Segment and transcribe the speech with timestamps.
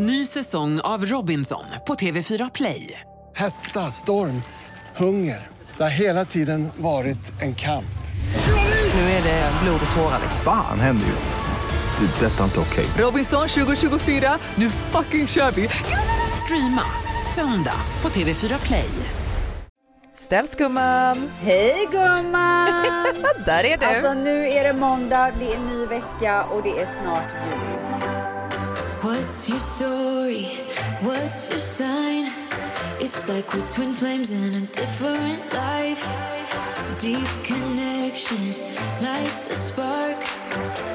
[0.00, 3.00] Ny säsong av Robinson på TV4 Play.
[3.36, 4.42] Hetta, storm,
[4.96, 5.46] hunger.
[5.76, 7.98] Det har hela tiden varit en kamp.
[8.94, 10.20] Nu är det blod och tårar.
[10.44, 12.06] Fan händer just nu.
[12.06, 12.26] Det.
[12.26, 12.86] är Detta är inte okej.
[12.98, 15.68] Robinson 2024, nu fucking kör vi!
[16.44, 16.84] Streama
[17.34, 18.90] söndag på TV4 Play.
[20.18, 21.30] Ställs gumman!
[21.40, 22.84] Hej gumman!
[23.46, 23.86] Där är du!
[23.86, 27.77] Alltså nu är det måndag, det är ny vecka och det är snart jul.
[29.02, 30.46] What's your story?
[31.02, 32.30] What's your sign?
[33.00, 36.04] It's like we're twin flames in a different life.
[37.00, 38.54] Deep connection
[39.02, 40.16] lights a spark.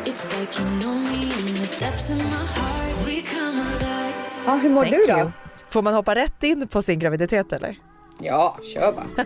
[0.06, 3.06] It's like you know me in the depths of my heart.
[3.06, 4.14] We come alive.
[4.46, 5.20] Ja, hur mår Thank du då?
[5.20, 5.32] you.
[5.70, 7.78] Får man hoppa rätt in på sin graviditet eller?
[8.20, 9.26] Ja, kör bara.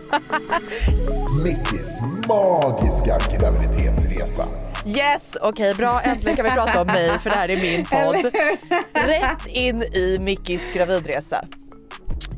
[1.44, 4.42] Mickis magiska graviditetsresa.
[4.96, 8.34] Yes, okej bra äntligen kan vi prata om mig för det här är min podd.
[8.92, 11.44] Rätt in i Mickis gravidresa.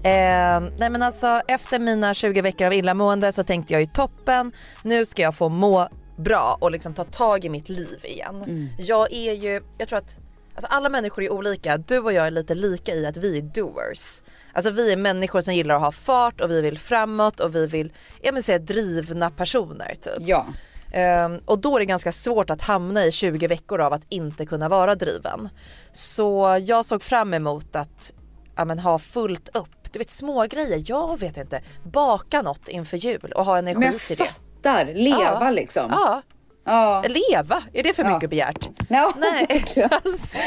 [0.04, 4.52] Eh, nej men alltså efter mina 20 veckor av illamående så tänkte jag i toppen,
[4.82, 8.68] nu ska jag få må bra och liksom ta tag i mitt liv igen.
[8.78, 10.18] Jag är ju, jag tror att
[10.54, 13.42] alltså alla människor är olika, du och jag är lite lika i att vi är
[13.42, 14.22] doers.
[14.52, 17.66] Alltså vi är människor som gillar att ha fart och vi vill framåt och vi
[17.66, 20.14] vill, jag vill säga drivna personer typ.
[20.18, 20.46] Ja.
[20.92, 24.46] Ehm, och då är det ganska svårt att hamna i 20 veckor av att inte
[24.46, 25.48] kunna vara driven.
[25.92, 28.12] Så jag såg fram emot att
[28.56, 29.92] ja, men, ha fullt upp.
[29.92, 31.62] Du vet små grejer, jag vet inte.
[31.84, 34.24] Baka något inför jul och ha energi Men till det.
[34.24, 35.50] fattar, leva Ja.
[35.50, 35.88] liksom.
[35.90, 36.22] Ja,
[36.64, 37.04] Ja.
[37.08, 38.14] leva, är det för Ja.
[38.14, 38.68] mycket begärt?
[38.88, 39.64] Ja, Nej.
[40.04, 40.38] Alltså.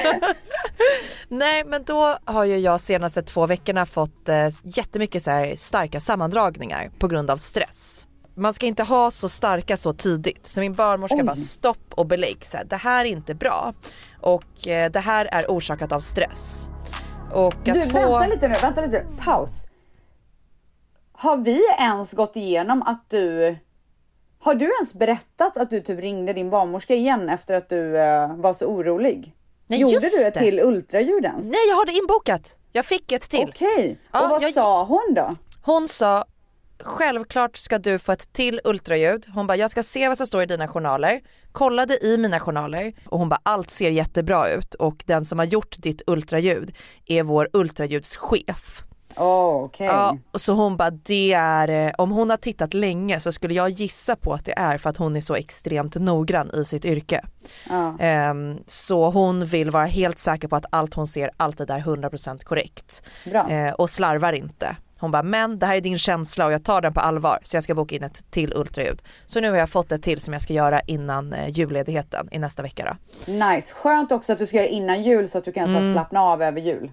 [1.27, 5.99] Nej men då har ju jag senaste två veckorna fått eh, jättemycket så här starka
[5.99, 8.07] sammandragningar på grund av stress.
[8.35, 11.23] Man ska inte ha så starka så tidigt så min barnmorska Oj.
[11.23, 13.73] bara stopp och belägg så här, det här är inte bra
[14.21, 16.69] och eh, det här är orsakat av stress.
[17.33, 17.99] Och att Du, få...
[17.99, 19.05] vänta lite nu, vänta lite.
[19.19, 19.65] Paus.
[21.11, 23.55] Har vi ens gått igenom att du...
[24.39, 28.35] Har du ens berättat att du typ ringde din barnmorska igen efter att du eh,
[28.35, 29.35] var så orolig?
[29.67, 30.39] Nej, Gjorde du ett det.
[30.39, 31.45] till ultraljud ens?
[31.51, 33.49] Nej jag har det inbokat, jag fick ett till.
[33.49, 35.35] Okej, Ja, och vad jag- sa hon då?
[35.65, 36.25] Hon sa
[36.83, 39.25] självklart ska du få ett till ultraljud.
[39.33, 41.21] Hon bara jag ska se vad som står i dina journaler.
[41.51, 45.45] Kollade i mina journaler och hon bara allt ser jättebra ut och den som har
[45.45, 48.83] gjort ditt ultraljud är vår ultraljudschef.
[49.15, 49.87] Oh, Okej.
[49.87, 53.53] Ja, och så hon bara det är, eh, om hon har tittat länge så skulle
[53.53, 56.85] jag gissa på att det är för att hon är så extremt noggrann i sitt
[56.85, 57.25] yrke.
[57.69, 57.97] Ja.
[57.99, 62.43] Ehm, så hon vill vara helt säker på att allt hon ser alltid är 100%
[62.43, 63.03] korrekt.
[63.49, 64.75] Eh, och slarvar inte.
[65.03, 67.55] Hon bara, men det här är din känsla och jag tar den på allvar så
[67.57, 69.01] jag ska boka in ett till ultraljud.
[69.25, 72.39] Så nu har jag fått ett till som jag ska göra innan eh, julledigheten i
[72.39, 73.31] nästa vecka då.
[73.31, 73.73] Nice.
[73.73, 75.93] Skönt också att du ska göra innan jul så att du kan Mm.
[75.93, 76.91] slappna av över jul.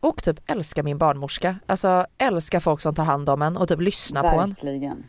[0.00, 1.56] Och typ älskar min barnmorska.
[1.66, 4.48] Alltså älskar folk som tar hand om en och typ lyssnar på en.
[4.48, 5.04] Verkligen.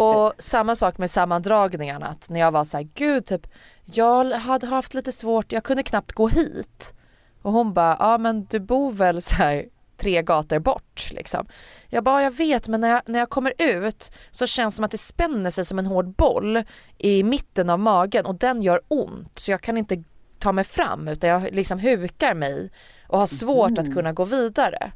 [0.00, 3.46] Och samma sak med sammandragningarna, att när jag var så här, gud typ,
[3.84, 6.94] jag hade haft lite svårt, jag kunde knappt gå hit.
[7.42, 9.64] Och hon bara, ja men du bor väl så här
[9.98, 11.46] tre gator bort liksom.
[11.88, 14.84] Jag bara, jag vet men när jag, när jag kommer ut så känns det som
[14.84, 16.62] att det spänner sig som en hård boll
[16.98, 20.04] i mitten av magen och den gör ont så jag kan inte
[20.38, 22.70] ta mig fram utan jag liksom hukar mig
[23.08, 24.92] och har svårt att kunna gå vidare.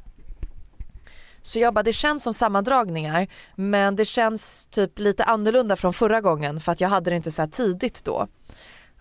[1.41, 6.21] Så jag bara, det känns som sammandragningar men det känns typ lite annorlunda från förra
[6.21, 8.27] gången för att jag hade det inte så här tidigt då.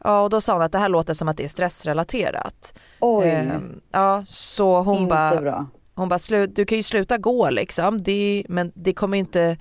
[0.05, 2.75] Ja och då sa hon att det här låter som att det är stressrelaterat.
[3.01, 5.67] Oj, Ehm, ja så hon bara.
[5.95, 9.57] Hon bara slut, du kan ju sluta gå liksom det, men det kommer inte,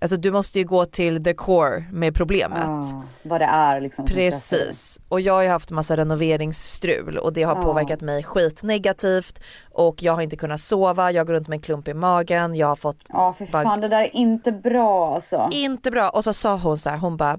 [0.00, 2.58] alltså du måste ju gå till the core med problemet.
[2.66, 4.06] Ja, vad det är liksom.
[4.06, 7.62] Precis, och jag har ju haft massa renoveringsstrul och det har Ja.
[7.62, 9.40] påverkat mig skitnegativt
[9.72, 12.66] och jag har inte kunnat sova, jag går runt med en klump i magen, jag
[12.66, 15.48] har fått Ja, för Bara- fan det där är inte bra alltså.
[15.52, 17.38] inte bra och så sa hon så här, hon bara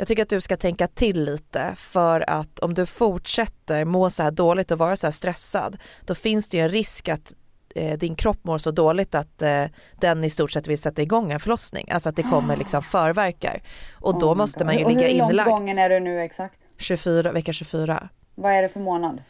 [0.00, 4.22] jag tycker att du ska tänka till lite för att om du fortsätter må så
[4.22, 5.76] här dåligt och vara så här stressad
[6.06, 7.32] då finns det ju en risk att
[7.74, 9.64] eh, din kropp mår så dåligt att eh,
[10.00, 11.90] den i stort sett vill sätta igång en förlossning.
[11.90, 13.62] Alltså att det kommer liksom förverkar.
[14.00, 16.60] Och då Oh måste man ju Och ligga Hur långt gången är du nu exakt?
[16.76, 18.08] 24, vecka 24.
[18.34, 19.22] Vad är det för månad?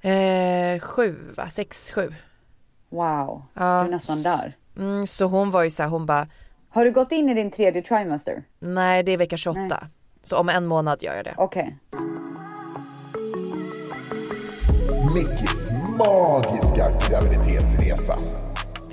[0.00, 1.48] Eh, sju va?
[1.48, 2.14] Sex, sju.
[2.88, 4.56] Wow, Ja, du är nästan där.
[4.76, 6.26] Mm, så hon var ju så här, hon bara
[6.68, 8.42] Har du gått in i din tredje trimester?
[8.58, 9.60] nej det är vecka 28.
[9.60, 9.78] Nej.
[10.22, 11.34] Så om en månad gör jag det.
[11.36, 11.76] Okej.
[15.14, 18.14] Mickis magiska graviditetsresa.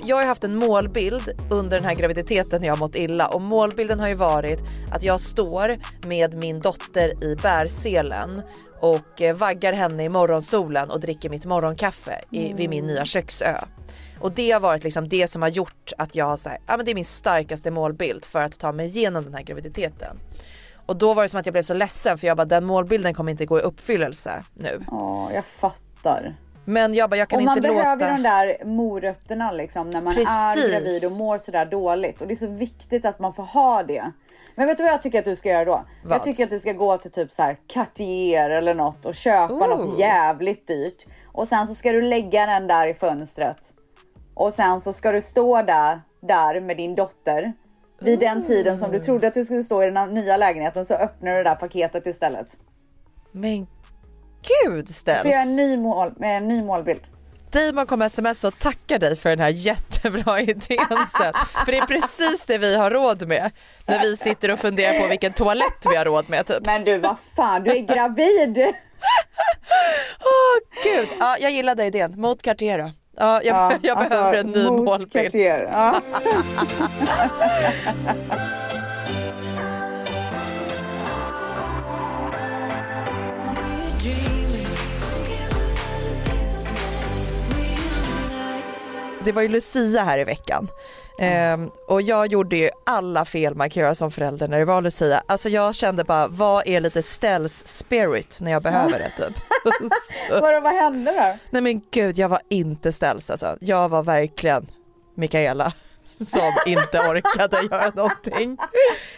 [0.04, 3.40] jag har haft en målbild under den här graviditeten när jag har mått illa och
[3.40, 4.60] målbilden har ju varit
[4.92, 5.76] att jag står
[6.06, 8.42] med min dotter i bärselen
[8.80, 13.54] och eh, vaggar henne i morgonsolen och dricker mitt morgonkaffe i, vid min nya köksö.
[14.20, 16.76] Och det har varit liksom det som har gjort att jag har så här, ja
[16.76, 20.16] men det är min starkaste målbild för att ta mig igenom den här graviditeten.
[20.86, 23.14] Och då var det som att jag blev så ledsen för jag bara den målbilden
[23.14, 24.84] kommer inte gå i uppfyllelse nu.
[24.90, 25.87] Ja, jag fattar.
[26.64, 28.12] Men jag bara jag kan och man inte behöver låta...
[28.12, 30.70] de där morötterna liksom när man är Precis.
[30.70, 32.20] gravid och mår sådär dåligt.
[32.20, 34.12] Och det är så viktigt att man får ha det.
[34.54, 35.84] Men vet du vad jag tycker att du ska göra då?
[36.04, 36.14] Vad?
[36.14, 39.54] Jag tycker att du ska gå till typ så här Cartier eller något och köpa
[39.54, 39.68] Ooh.
[39.68, 41.06] något jävligt dyrt.
[41.26, 43.72] Och sen så ska du lägga den där i fönstret.
[44.34, 47.52] Och sen så ska du stå där, där med din dotter.
[48.00, 50.94] Vid den tiden som du trodde att du skulle stå i den nya lägenheten så
[50.94, 52.56] öppnar du det där paketet istället.
[53.32, 53.66] Men
[54.64, 57.00] gud För jag en ny, mål, med en ny målbild.
[57.50, 61.32] Damon kommer sms och tackar dig för den här jättebra idén sen.
[61.64, 63.50] För det är precis det vi har råd med.
[63.86, 66.66] När vi sitter och funderar på vilken toalett vi har råd med typ.
[66.66, 68.58] Men du vad fan, du är gravid!
[70.20, 72.20] Åh gud, ja, jag gillade idén.
[72.20, 72.90] Mot Cartier då.
[73.16, 75.34] Ja, jag, Ja, jag alltså, behöver en ny målbild.
[89.28, 90.68] Det var ju Lucia här i veckan.
[91.20, 94.82] Ehm, och jag gjorde ju alla fel man kan göra som förälder när det var
[94.82, 95.22] Lucia.
[95.26, 99.36] Alltså jag kände bara, vad är lite ställs spirit när jag behöver det typ.
[100.30, 101.38] Vadå, vad hände då?
[101.50, 103.56] Nej men gud, jag var inte ställs alltså.
[103.60, 104.66] Jag var verkligen
[105.14, 105.72] Mikaela
[106.16, 108.58] som inte orkade göra någonting.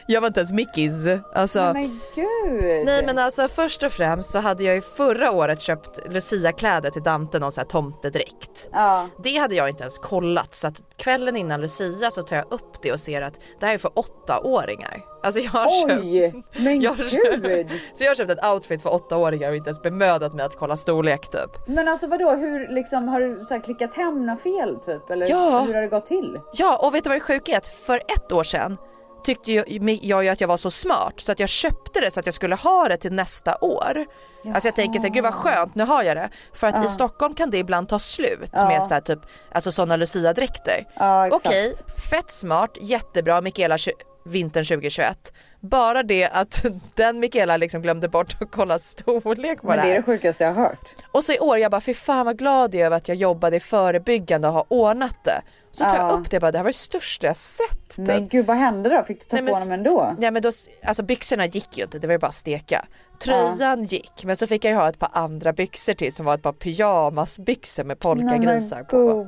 [0.06, 0.92] Jag var inte ens Mickis.
[1.34, 2.84] Alltså, Men gud!
[2.84, 7.02] Nej men alltså först och främst så hade jag ju förra året köpt Lucia-kläder till
[7.02, 8.68] Dante, någon sån här tomtedräkt.
[8.72, 9.08] Ja.
[9.22, 12.82] Det hade jag inte ens kollat så att kvällen innan Lucia så tar jag upp
[12.82, 15.00] det och ser att det här är för åttaåringar.
[15.22, 16.42] Alltså jag har köpt Oj!
[16.58, 17.70] Men Jag gud!
[17.94, 20.76] så jag har köpt ett outfit för åttaåringar och inte ens bemödat mig att kolla
[20.76, 21.50] storlek typ.
[21.68, 25.10] Men alltså vadå, hur liksom, har du så klickat hem några fel typ?
[25.10, 25.60] Eller Ja.
[25.60, 26.40] hur har det gått till?
[26.52, 27.60] Ja och vet du vad det sjuka är?
[27.86, 28.76] För ett år sedan
[29.24, 29.64] tyckte jag,
[30.02, 32.34] jag ju att jag var så smart så att jag köpte det så att jag
[32.34, 34.06] skulle ha det till nästa år.
[34.54, 36.30] Alltså jag tänker så här, gud vad skönt, nu har jag det.
[36.52, 39.18] För att i Stockholm kan det ibland ta slut med så här typ,
[39.52, 40.84] alltså sådana Lucia-dräkter.
[40.94, 41.28] Ja.
[41.32, 41.74] Okej,
[42.10, 43.78] fett smart, jättebra Mikaela
[44.24, 45.32] vintern 2021.
[45.60, 46.64] Bara det att
[46.94, 50.44] den Mikaela liksom glömde bort att kolla storlek på Men det det är det sjukaste
[50.44, 50.94] jag har hört.
[51.12, 53.16] Och så i år jag bara fy fan vad glad jag är över att jag
[53.16, 55.42] jobbade i förebyggande och har ordnat det.
[55.72, 56.10] Så tar jag Ja.
[56.16, 57.88] upp det bara det här var det största jag sett.
[57.96, 58.06] typ.
[58.06, 59.02] Men gud vad hände då?
[59.04, 60.16] Fick du ta Nej, men på dem ändå?
[60.20, 60.50] Ja men då,
[60.84, 62.86] alltså byxorna gick ju inte, det var ju bara steka.
[63.24, 66.34] Tröjan gick men så fick jag ju ha ett par andra byxor till som var
[66.34, 69.26] ett par pyjamasbyxor med polkagrisar på.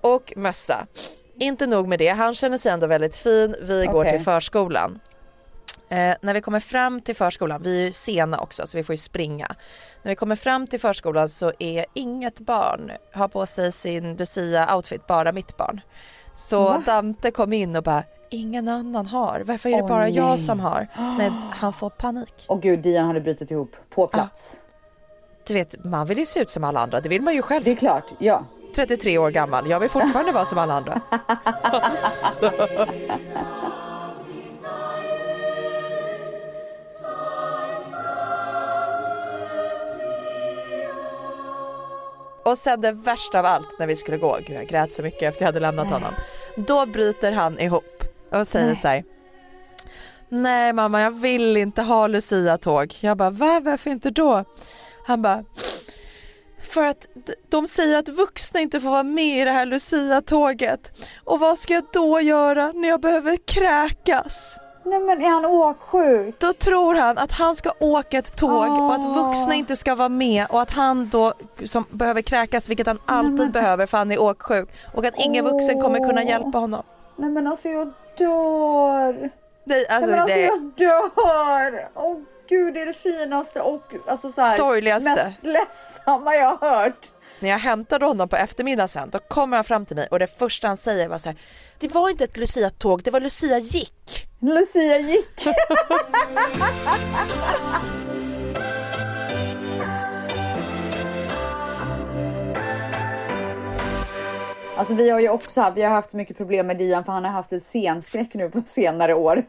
[0.00, 0.86] Och mössa.
[1.38, 3.56] Inte nog med det, han känner sig ändå väldigt fin.
[3.62, 4.12] Vi går Okej.
[4.12, 4.98] till förskolan.
[5.88, 8.92] Eh, när vi kommer fram till förskolan, vi är ju sena också så vi får
[8.92, 9.46] ju springa.
[10.02, 15.06] När vi kommer fram till förskolan så är inget barn har på sig sin Lucia-outfit,
[15.06, 15.80] bara mitt barn.
[16.34, 16.82] Så Va?
[16.86, 19.42] Dante kom in och bara, ingen annan har.
[19.46, 20.38] Varför är det Åh, bara jag nej.
[20.38, 20.88] som har?
[21.18, 22.44] Nej, han får panik.
[22.48, 24.60] Och gud, Dian hade brutit ihop på plats.
[25.46, 27.64] Du vet, man vill ju se ut som alla andra, det vill man ju själv.
[27.64, 28.44] Det är klart, ja.
[28.76, 31.00] 33 år gammal, jag vill fortfarande vara som alla andra.
[31.62, 32.52] Alltså.
[42.44, 45.22] Och sen det värsta av allt när vi skulle gå, gud jag grät så mycket
[45.22, 46.14] efter jag hade lämnat honom.
[46.56, 48.76] Då bryter han ihop och säger Nej.
[48.76, 49.04] så här.
[50.28, 52.94] Nej mamma jag vill inte ha Lucia-tåg.
[53.00, 54.44] Jag bara va varför inte då?
[55.06, 55.44] Han bara
[56.76, 57.06] för att
[57.48, 60.92] de säger att vuxna inte får vara med i det här Lucia-tåget.
[61.24, 64.58] Och vad ska jag då göra när jag behöver kräkas?
[64.84, 66.40] Nej men är han åksjuk?
[66.40, 70.08] Då tror han att han ska åka ett tåg och att vuxna inte ska vara
[70.08, 71.32] med och att han då
[71.64, 75.80] som behöver kräkas, vilket han alltid behöver för han är åksjuk och att ingen vuxen
[75.80, 76.82] kommer kunna hjälpa honom.
[77.16, 79.30] Nej men alltså jag dör.
[79.64, 81.88] Nej, alltså, Nej men alltså det jag dör.
[81.94, 82.16] Åh
[82.48, 85.10] gud det är det finaste och alltså så här, Sorgligaste.
[85.14, 87.06] mest ledsamma jag har hört.
[87.40, 90.38] När jag hämtade honom på eftermiddagen sen, då kommer han fram till mig och det
[90.38, 91.38] första han säger var så här.
[91.78, 94.26] Det var inte ett Lucia-tåg, det var Lucia gick.
[94.40, 95.46] Lucia gick.
[104.76, 107.12] Alltså vi har ju också haft, vi har haft så mycket problem med Dian för
[107.12, 109.44] han har haft en scenskräck nu på senare år.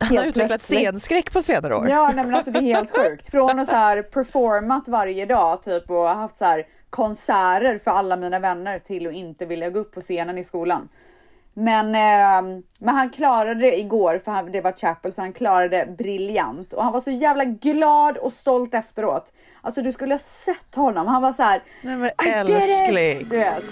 [0.00, 0.80] Han har utvecklat plötsligt.
[0.80, 1.88] scenskräck på senare år.
[1.88, 3.30] Ja nej men alltså det är helt sjukt.
[3.30, 8.16] Från att så här performat varje dag typ och haft så här konserter för alla
[8.16, 10.88] mina vänner till att inte vilja gå upp på scenen i skolan.
[11.54, 15.76] Men, eh, men han klarade det igår för han, det var Chapel så han klarade
[15.76, 19.32] det briljant och han var så jävla glad och stolt efteråt.
[19.60, 21.06] Alltså du skulle ha sett honom.
[21.06, 21.62] Han var så här.
[21.82, 23.28] Nej, men älskling.
[23.30, 23.64] Du vet.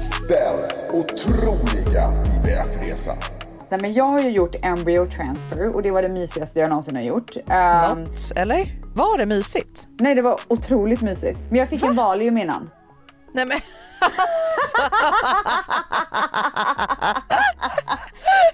[0.00, 2.04] Ställs otroliga
[2.44, 3.12] IVF-resa.
[3.70, 6.96] Nej, men jag har ju gjort embryo transfer och det var det mysigaste jag någonsin
[6.96, 7.36] har gjort.
[7.48, 8.70] Ehm, Något, eller?
[8.94, 9.88] Var det mysigt?
[10.00, 11.38] nej, det var otroligt mysigt.
[11.50, 12.70] Men jag fick en Valium innan.
[13.32, 13.56] Nej men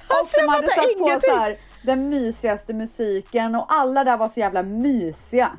[0.09, 4.05] Och Alltså, de jag hade fattar satt på så här, den mysigaste musiken och alla
[4.05, 5.51] där var så jävla mysiga.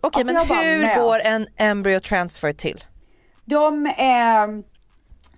[0.00, 2.84] Okej Alltså, men hur går en embryo transfer till?
[3.44, 4.46] De eh,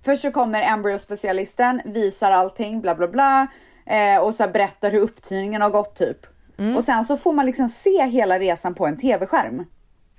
[0.07, 3.47] Först så kommer embryospecialisten, visar allting, bla bla bla.
[3.87, 6.27] Eh, och så berättar hur upptidningen har gått typ.
[6.59, 6.77] Mm.
[6.77, 9.65] Och sen så får man liksom se hela resan på en tv-skärm.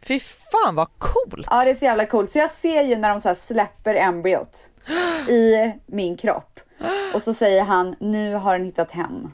[0.01, 1.47] Fy fan vad coolt!
[1.51, 2.31] Ja det är så jävla coolt.
[2.31, 4.69] Så jag ser ju när de så släpper embryot
[5.27, 6.59] i min kropp.
[7.13, 9.31] Och så säger han, nu har den hittat hem.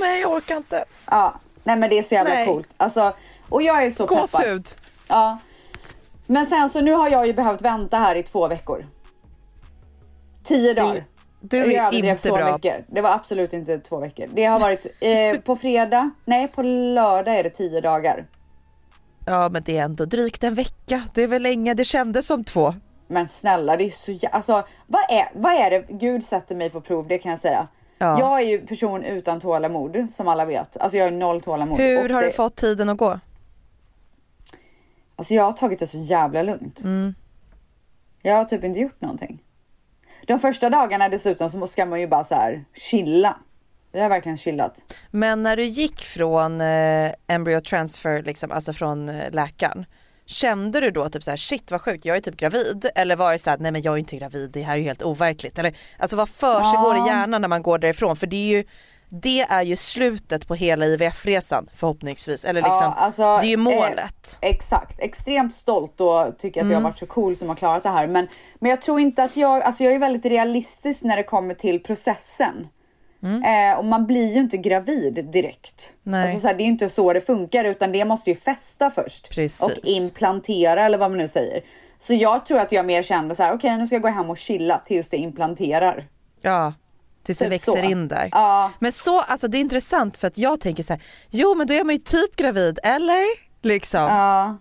[0.00, 0.84] Nej jag orkar inte.
[1.10, 1.34] Ja,
[1.64, 2.46] nej men det är så jävla Nej.
[2.46, 2.68] coolt.
[2.76, 3.12] Alltså,
[3.48, 4.30] och jag är så peppad.
[4.30, 4.68] Gåshud.
[5.08, 5.38] Ja.
[6.26, 8.86] Men sen så nu har jag ju behövt vänta här i två veckor.
[10.50, 11.04] Tio dagar.
[11.40, 12.52] Du Jag är överdrev inte så bra.
[12.52, 12.84] mycket.
[12.88, 14.26] Det var absolut inte två veckor.
[14.34, 18.26] Det har varit eh, på fredag, nej på lördag är det tio dagar.
[19.26, 21.02] Ja men det är ändå drygt en vecka.
[21.14, 22.74] Det är väl länge, det kändes som två.
[23.06, 24.52] Men snälla det är så jä- alltså
[24.86, 27.68] vad är, vad är det, gud sätter mig på prov det kan jag säga.
[27.98, 28.18] Ja.
[28.20, 30.76] Jag är ju person utan tålamod som alla vet.
[30.76, 31.78] Alltså jag har noll tålamod.
[31.78, 33.20] Hur har det, du fått tiden att gå?
[35.16, 36.80] Alltså jag har tagit det så jävla lugnt.
[36.84, 37.14] Mm.
[38.22, 39.42] Jag har typ inte gjort någonting.
[40.30, 43.36] De första dagarna dessutom så ska man ju bara så här chilla.
[43.92, 44.74] Jag har verkligen chillat.
[45.10, 49.86] Men när du gick från eh, embryo transfer, liksom, alltså från eh, läkaren,
[50.26, 52.86] kände du då typ så här shit vad sjukt, jag är typ gravid?
[52.94, 54.84] Eller var det så här, nej men jag är inte gravid, det här är ju
[54.84, 55.58] helt overkligt.
[55.58, 57.04] Eller alltså vad försiggår Ja.
[57.06, 58.16] i hjärnan när man går därifrån?
[58.16, 58.64] För det är ju
[59.12, 62.44] det är ju slutet på hela IVF-resan förhoppningsvis.
[62.44, 64.38] Eller liksom, Ja, alltså, det är ju eh, målet.
[64.40, 66.72] Exakt, extremt stolt och tycker att Mm.
[66.72, 68.06] jag har varit så cool som har klarat det här.
[68.06, 71.54] Men, men jag tror inte att jag, alltså jag är väldigt realistisk när det kommer
[71.54, 72.66] till processen.
[73.22, 75.92] Eh, och man blir ju inte gravid direkt.
[76.02, 76.22] Nej.
[76.22, 78.90] Alltså så här, det är ju inte så det funkar utan det måste ju fästa
[78.90, 79.30] först.
[79.30, 79.62] Precis.
[79.62, 81.62] Och implantera eller vad man nu säger.
[81.98, 84.30] Så jag tror att jag mer kände så här, okej nu ska jag gå hem
[84.30, 86.08] och chilla tills det implanterar.
[86.42, 86.72] Ja,
[87.22, 87.78] tills det Typ växer så.
[87.78, 88.28] in där.
[88.32, 88.70] Ja.
[88.78, 91.74] Men så, alltså det är intressant för att jag tänker så här, jo men då
[91.74, 93.24] är man ju typ gravid, eller?
[93.62, 94.00] Liksom.
[94.00, 94.58] Ja.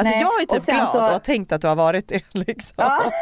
[0.00, 2.22] Alltså Nej, jag är typ glad så- och har tänkt att du har varit det
[2.32, 2.74] liksom.
[2.76, 3.02] Ja.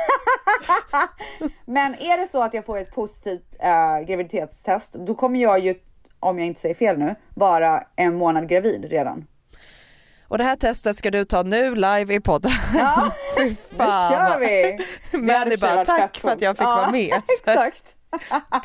[1.66, 5.74] Men är det så att jag får ett positivt äh, graviditetstest, då kommer jag ju,
[6.20, 9.24] om jag inte säger fel nu, vara en månad gravid redan.
[10.28, 12.50] Och det här testet ska du ta nu live i podden.
[12.74, 14.78] Ja, nu kör vi!
[15.18, 16.76] Men Det är bara tack för att jag fick coolt.
[16.76, 17.08] vara med.
[17.10, 17.95] Ja, exakt.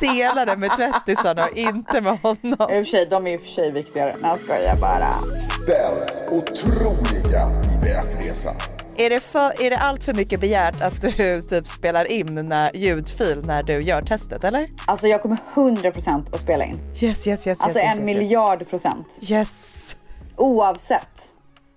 [0.00, 2.56] Dela det med tvättisarna och inte med I och honom.
[2.68, 4.16] för sig, de är ju för sig viktigare.
[4.20, 5.12] Nej, jag skojar bara.
[5.38, 7.42] Ställs otroliga
[7.74, 8.50] IVF-resa.
[8.96, 12.76] Är det, för, är det allt för mycket begärt att du typ spelar in när,
[12.76, 14.68] ljudfil när du gör testet eller?
[14.86, 16.78] Alltså jag kommer 100% att spela in.
[17.00, 17.46] Yes yes yes.
[17.46, 19.06] yes Alltså yes, en yes, miljard procent.
[19.20, 19.30] Yes.
[19.30, 19.96] yes.
[20.36, 21.28] Oavsett.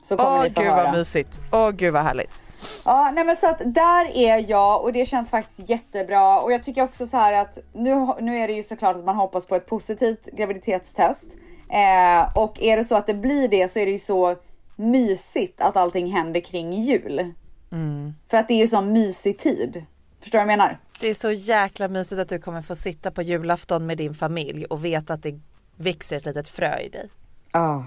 [0.04, 0.84] Så kommer Åh ni få gud höra.
[0.84, 1.42] vad mysigt.
[1.52, 2.32] Åh gud vad härligt.
[2.86, 6.64] Ja, nej men så att där är jag och det känns faktiskt jättebra och jag
[6.64, 9.56] tycker också så här att nu, nu är det ju såklart att man hoppas på
[9.56, 11.36] ett positivt graviditetstest
[11.70, 14.36] eh, och är det så att det blir det så är det ju så
[14.76, 17.34] mysigt att allting händer kring jul.
[18.28, 19.86] För att det är ju sån mysig tid.
[20.20, 20.78] Förstår du vad jag menar?
[21.00, 24.66] Det är så jäkla mysigt att du kommer få sitta på julafton med din familj
[24.66, 25.40] och veta att det
[25.76, 27.10] växer ett litet frö i dig.
[27.52, 27.86] Ja.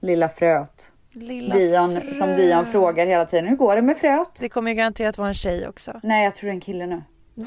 [0.00, 0.92] Lilla fröet.
[1.14, 2.14] Lilla Dion, frö.
[2.14, 4.28] som Dion frågar hela tiden, hur går det med fröet?
[4.40, 6.00] Det kommer ju garanterat vara en tjej också.
[6.02, 7.02] Nej, jag tror det är en kille nu.
[7.34, 7.46] Va?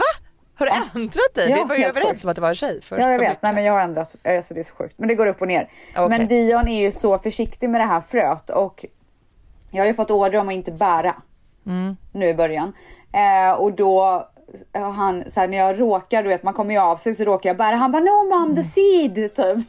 [0.55, 0.71] Har du
[1.01, 1.49] ändrat dig?
[1.49, 2.23] Ja, Vi var ju överens sjukt.
[2.23, 3.01] om att det var en tjej först.
[3.01, 4.93] Ja jag vet, nej men jag har ändrat, alltså det är så sjukt.
[4.97, 5.69] Men det går upp och ner.
[5.95, 6.09] Okej.
[6.09, 8.85] Men Dion är ju så försiktig med det här fröet och
[9.71, 11.15] jag har ju fått order om att inte bära
[12.11, 12.73] nu i början.
[13.13, 14.01] Eh, och då
[14.73, 17.23] har han, så här, när jag råkar, du vet man kommer ju av sig så
[17.23, 17.75] råkar jag bära.
[17.75, 19.67] Han bara no mom the seed typ.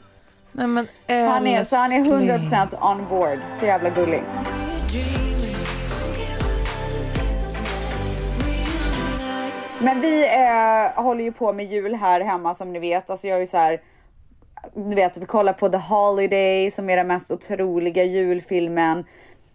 [0.59, 2.31] Nej men Han är, så han är älskling.
[2.31, 3.39] 100% on board.
[3.53, 4.23] Så jävla gullig.
[9.81, 13.11] Men vi eh, håller ju på med jul här hemma som ni vet.
[13.11, 13.81] Alltså jag är ju så här.
[14.75, 19.05] Du vet, vi kollar på The Holiday som är den mest otroliga julfilmen.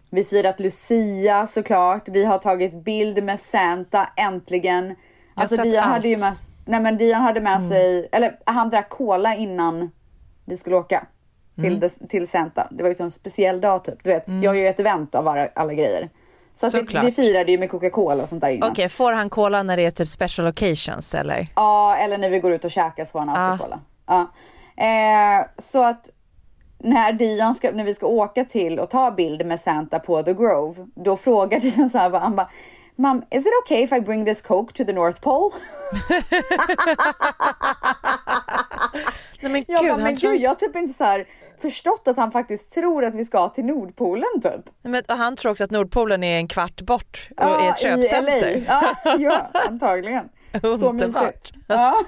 [0.10, 2.08] Vi firat Lucia såklart.
[2.08, 4.96] Vi har tagit bild med Santa äntligen.
[5.36, 6.06] Alltså Dian hade allt.
[6.06, 6.34] ju med,
[6.66, 9.92] nej men Dian hade med sig, eller han drack cola innan
[10.46, 11.06] vi skulle åka
[11.62, 12.68] till, des- till Santa.
[12.72, 14.04] Det var ju så en speciell dag typ.
[14.04, 16.10] Du vet, jag har ju ett event av alla, alla grejer.
[16.54, 18.72] Så vi, vi firade ju med Coca-Cola och sånt där innan.
[18.72, 21.48] Okej, får han cola när det är typ special occasions eller?
[21.56, 23.80] Ja, eller när vi går ut och käkar så får han alltid cola.
[24.08, 24.32] Ja.
[24.84, 26.10] Eh, så att
[26.80, 30.34] när Dion ska, när vi ska åka till och ta bild med Santa på The
[30.34, 32.50] Grove, då frågar Dion så här, han bara
[32.96, 35.52] Mom, is it okay if I bring this coke to the North Pole?
[39.42, 40.32] Nej men Jag gud, bara, men tror...
[40.32, 41.26] gud, jag har typ inte så här
[41.62, 44.66] förstått att han faktiskt tror att vi ska till Nordpolen typ.
[44.82, 47.80] Nej, men, och han tror också att Nordpolen är en kvart bort och är ett
[47.80, 48.64] köpcenter.
[48.68, 50.30] Ja, ja, antagligen.
[50.80, 51.52] Så mysigt.
[51.68, 51.96] Ja.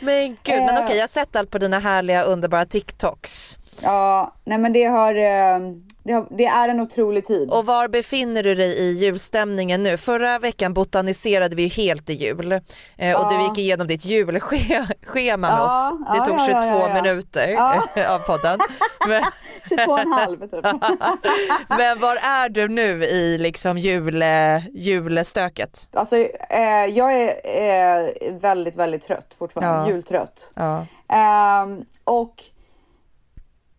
[0.00, 0.84] Men gud, men Eh.
[0.84, 3.58] okej jag har sett allt på dina härliga underbara TikToks.
[3.82, 5.58] ja, nej men det har, eh,
[6.06, 7.50] det har, det är en otrolig tid.
[7.50, 9.96] Och var befinner du dig i julstämningen nu?
[9.96, 12.60] Förra veckan botaniserade vi helt i jul
[12.96, 15.98] eh, och du gick igenom ditt julschema med Ja, oss.
[16.12, 17.02] Det ja, tog ja, 22 ja, ja, ja.
[17.02, 17.82] minuter Ja.
[18.14, 18.58] av podden.
[19.08, 19.22] Men,
[19.68, 20.64] 22 och en halv typ.
[21.68, 25.88] men var är du nu i liksom jule, julestöket?
[25.92, 29.90] Alltså, eh, jag är eh, väldigt, väldigt trött fortfarande.
[29.90, 29.94] Ja.
[29.94, 30.50] Jultrött.
[30.54, 30.86] Ja.
[31.08, 32.34] Ehm, och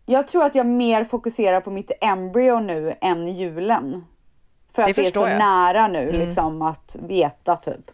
[0.09, 4.05] jag tror att jag mer fokuserar på mitt embryo nu än julen.
[4.71, 5.37] För Det att det är så jag.
[5.39, 7.91] nära nu liksom att veta typ.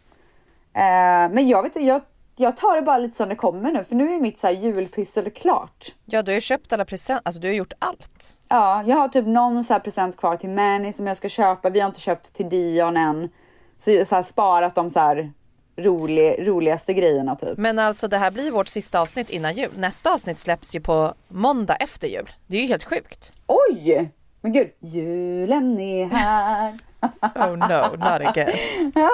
[0.74, 2.02] Ehm, men jag vet jag,
[2.36, 5.30] jag tar det bara lite som det kommer nu för nu är mitt så julpyssel
[5.32, 5.86] klart.
[6.06, 8.38] ja, du har ju köpt alla presenter, alltså du har gjort allt.
[8.48, 11.70] Ja, jag har typ någon så present kvar till Manny som jag ska köpa.
[11.70, 13.30] Vi har inte köpt till Dion än.
[13.78, 15.32] Så så här sparat de så här
[15.78, 17.58] rolig, roligaste grejerna typ.
[17.58, 19.72] Men alltså det här blir vårt sista avsnitt innan jul.
[19.78, 22.32] Nästa avsnitt släpps ju på måndag efter jul.
[22.48, 23.34] Det är ju helt sjukt.
[23.48, 24.12] Oj!
[24.42, 26.80] Men gud, julen är här.
[27.36, 28.58] Oh no, not again.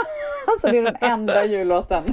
[0.47, 2.03] Alltså det är den enda jullåten.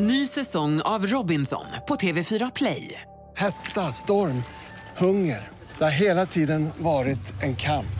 [0.00, 3.00] Ny säsong av Robinson på TV4 Play.
[3.36, 4.42] Hetta, storm,
[4.96, 5.48] hunger.
[5.78, 7.99] Det har hela tiden varit en kamp.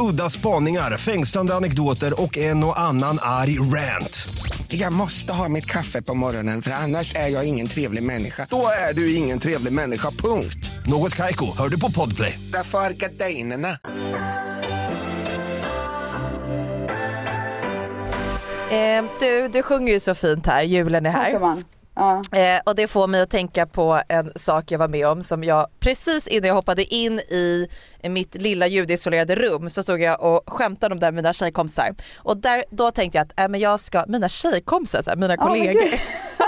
[0.00, 4.28] Udda spaningar, fängslande anekdoter och en och annan arg rant.
[4.68, 8.46] Jag måste ha mitt kaffe på morgonen för annars är jag ingen trevlig människa.
[8.50, 10.70] Då är du ingen trevlig människa, punkt.
[10.86, 12.38] Något Kaiko, hör du på Podplay.
[12.52, 13.68] Därför är gardinerna.
[18.70, 21.77] Eh, du, du sjunger ju så fint här, julen är Tack här.
[21.98, 22.22] Ja.
[22.32, 25.44] Eh, och det får mig att tänka på en sak jag var med om som
[25.44, 27.68] jag precis innan jag hoppade in i
[28.02, 31.94] mitt lilla ljudisolerade rum så stod jag och skämtade om det med mina tjejkompisar.
[32.16, 35.36] Och där, då tänkte jag att äh, men jag ska, mina tjejkompisar, så här, mina
[35.36, 35.82] kollegor.
[35.82, 36.00] gud.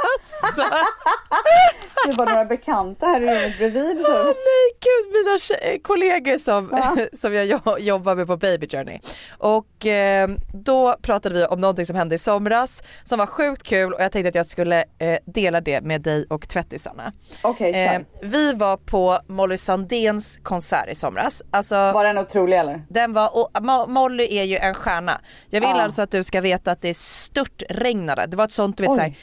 [0.57, 0.63] så,
[2.07, 4.05] Det var några bekanta här i rummet bredvid.
[4.09, 9.01] Åh nej gud mina tjej- kollegor som, som jag jo- jobbar med på Baby Journey.
[9.39, 13.93] Och eh, då pratade vi om någonting som hände i somras som var sjukt kul
[13.95, 17.13] och jag tänkte att jag skulle eh, dela det med dig och tvättisarna.
[17.43, 17.81] Okej, kör.
[17.95, 21.43] Eh, vi var på Molly Sandéns konsert i somras.
[21.51, 22.83] Alltså, Var den otrolig eller?
[22.91, 25.21] den var, och Mo- Molly är ju en stjärna.
[25.51, 25.83] Jag vill Ja.
[25.83, 28.27] alltså att du ska veta att det stört regnade.
[28.27, 29.15] Det var ett sånt du vet såhär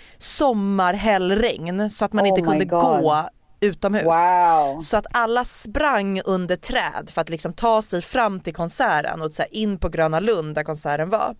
[0.87, 2.79] sommarhällregn så att man Oh inte kunde God.
[2.79, 4.03] gå utomhus.
[4.05, 4.79] Wow.
[4.79, 9.33] Så att alla sprang under träd för att liksom ta sig fram till konserten och
[9.33, 11.35] så in på Gröna Lund där konserten var.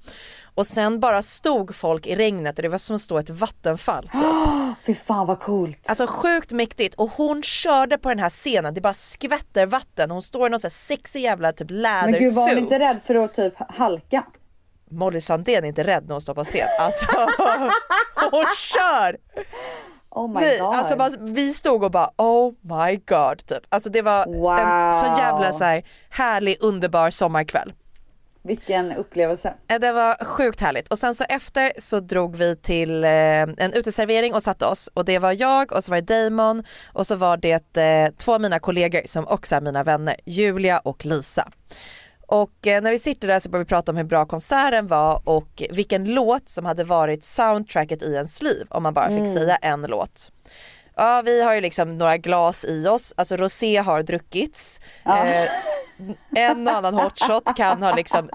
[0.56, 4.04] Och sen bara stod folk i regnet och det var som att stå ett vattenfall
[4.04, 4.22] typ.
[4.86, 5.90] Fy fan vad coolt.
[5.90, 10.22] Alltså sjukt mäktigt och hon körde på den här scenen, det bara skvätter vatten, hon
[10.22, 12.58] står i någon så här sexig jävla typ Men gud var hon lädersuit.
[12.58, 14.24] inte rädd för att typ halka?
[14.92, 16.68] Molly Sandén är inte rädd när hon står på scen.
[16.80, 17.06] Alltså
[18.32, 19.18] hon kör!
[20.10, 20.76] Oh my Nej, god.
[20.76, 23.60] alltså man, vi stod och bara oh my god typ.
[23.70, 24.92] Alltså det var en Wow.
[24.94, 27.74] så jävla så här, härlig underbar sommarkväll.
[28.44, 29.54] Vilken upplevelse.
[29.80, 33.10] Det var sjukt härligt och sen så efter så drog vi till eh,
[33.42, 37.08] en uteservering och satte oss och det var jag och så var det Damon och
[37.08, 41.06] så var det eh, två av mina kollegor som också är mina vänner, Julia och
[41.06, 41.48] Lisa.
[42.28, 45.22] Och eh, när vi sitter där så börjar vi prata om hur bra konserten var
[45.24, 49.56] och vilken låt som hade varit soundtracket i ens liv om man bara fick säga
[49.56, 50.32] en låt.
[50.96, 54.82] Ja vi har ju liksom några glas i oss, alltså rosé har druckits.
[55.06, 55.50] Eh,
[56.36, 58.30] en och annan hot shot kan ha liksom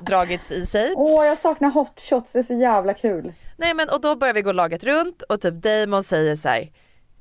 [0.00, 0.92] dragits i sig.
[0.96, 3.32] Åh jag saknar hot shots, det är så jävla kul.
[3.56, 6.70] Nej men och då börjar vi gå laget runt och typ Damon säger så här.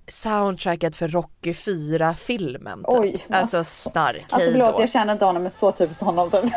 [0.10, 3.00] Soundtracket för Rocky 4 filmen typ.
[3.00, 4.82] Oj, Alltså snark, Alltså hej förlåt då.
[4.82, 6.44] jag känner inte honom men så typiskt honom typ.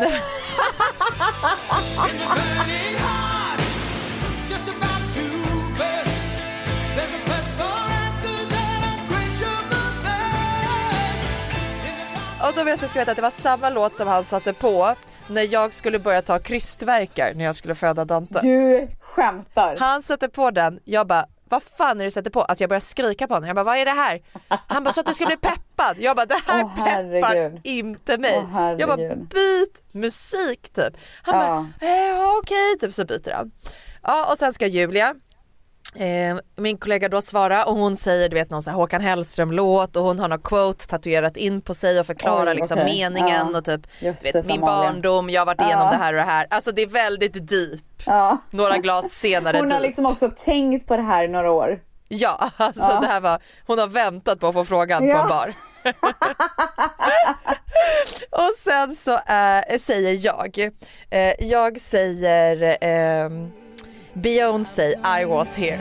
[12.49, 14.95] Och då vet du ska veta att det var samma låt som han satte på
[15.29, 18.41] när jag skulle börja ta krystverkar när jag skulle föda Dante.
[18.43, 19.77] Du skämtar.
[19.79, 22.43] Han sätter på den, jag bara vad fan är det du sätter på?
[22.43, 24.23] Alltså jag börjar skrika på honom, jag bara vad är det här?
[24.67, 25.97] Han bara så att du ska bli peppad.
[25.99, 27.61] Jag bara det här Åh, peppar herregud.
[27.65, 28.35] inte mig.
[28.37, 30.97] Åh, jag bara byt musik typ.
[31.23, 33.51] Han bara eh, okej typ så byter han.
[34.03, 35.15] Ja och sen ska Julia
[35.95, 39.53] Eh, min kollega då svara och hon säger du vet någon så här Håkan Hellström
[39.53, 42.95] låt och hon har något quote tatuerat in på sig och förklarar Oj, liksom okej.
[42.95, 43.59] meningen Ja.
[43.59, 45.91] och typ vet, min barndom, jag har varit igenom Ja.
[45.91, 46.47] det här och det här.
[46.51, 47.81] Alltså det är väldigt deep.
[48.07, 48.39] Ja.
[48.51, 49.87] Några glas senare Hon har deep.
[49.87, 51.81] liksom också tänkt på det här i några år.
[52.09, 53.01] Ja, alltså Ja.
[53.01, 55.15] det här var, hon har väntat på att få frågan Ja.
[55.17, 55.55] på en bar.
[58.31, 60.59] och sen så äh, säger jag,
[61.11, 63.53] eh, jag säger ehm,
[64.15, 65.79] Beyoncé, I was here.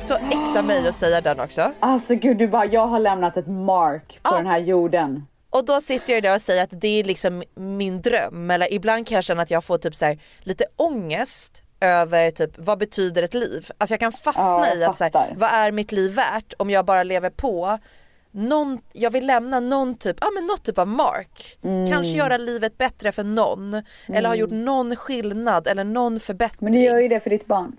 [0.00, 1.72] Så äkta mig att säga den också.
[1.80, 5.26] Alltså gud du bara, jag har lämnat ett mark på den här jorden.
[5.50, 8.50] Och då sitter jag där och säger att det är liksom min dröm.
[8.50, 12.50] Eller ibland kan jag känna att jag får typ så här, lite ångest över typ
[12.58, 13.68] vad betyder ett liv?
[13.78, 16.52] Alltså jag kan fastna Ja, jag i att så här, vad är mitt liv värt
[16.58, 17.78] om jag bara lever på
[18.36, 21.58] någon, jag vill lämna någon typ, ja men något typ av mark.
[21.62, 21.90] Mm.
[21.90, 23.82] Kanske göra livet bättre för någon.
[24.08, 26.64] Eller ha gjort någon skillnad eller någon förbättring.
[26.64, 27.76] Men du gör ju det för ditt barn.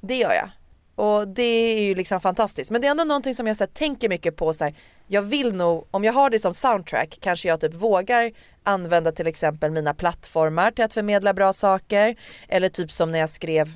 [0.00, 0.48] Det gör jag.
[0.96, 2.70] Och det är ju liksom fantastiskt.
[2.70, 4.74] Men det är ändå någonting som jag så här, tänker mycket på så här,
[5.06, 9.26] Jag vill nog, om jag har det som soundtrack kanske jag typ vågar använda till
[9.26, 12.16] exempel mina plattformar till att förmedla bra saker.
[12.48, 13.72] Eller typ som när jag skrev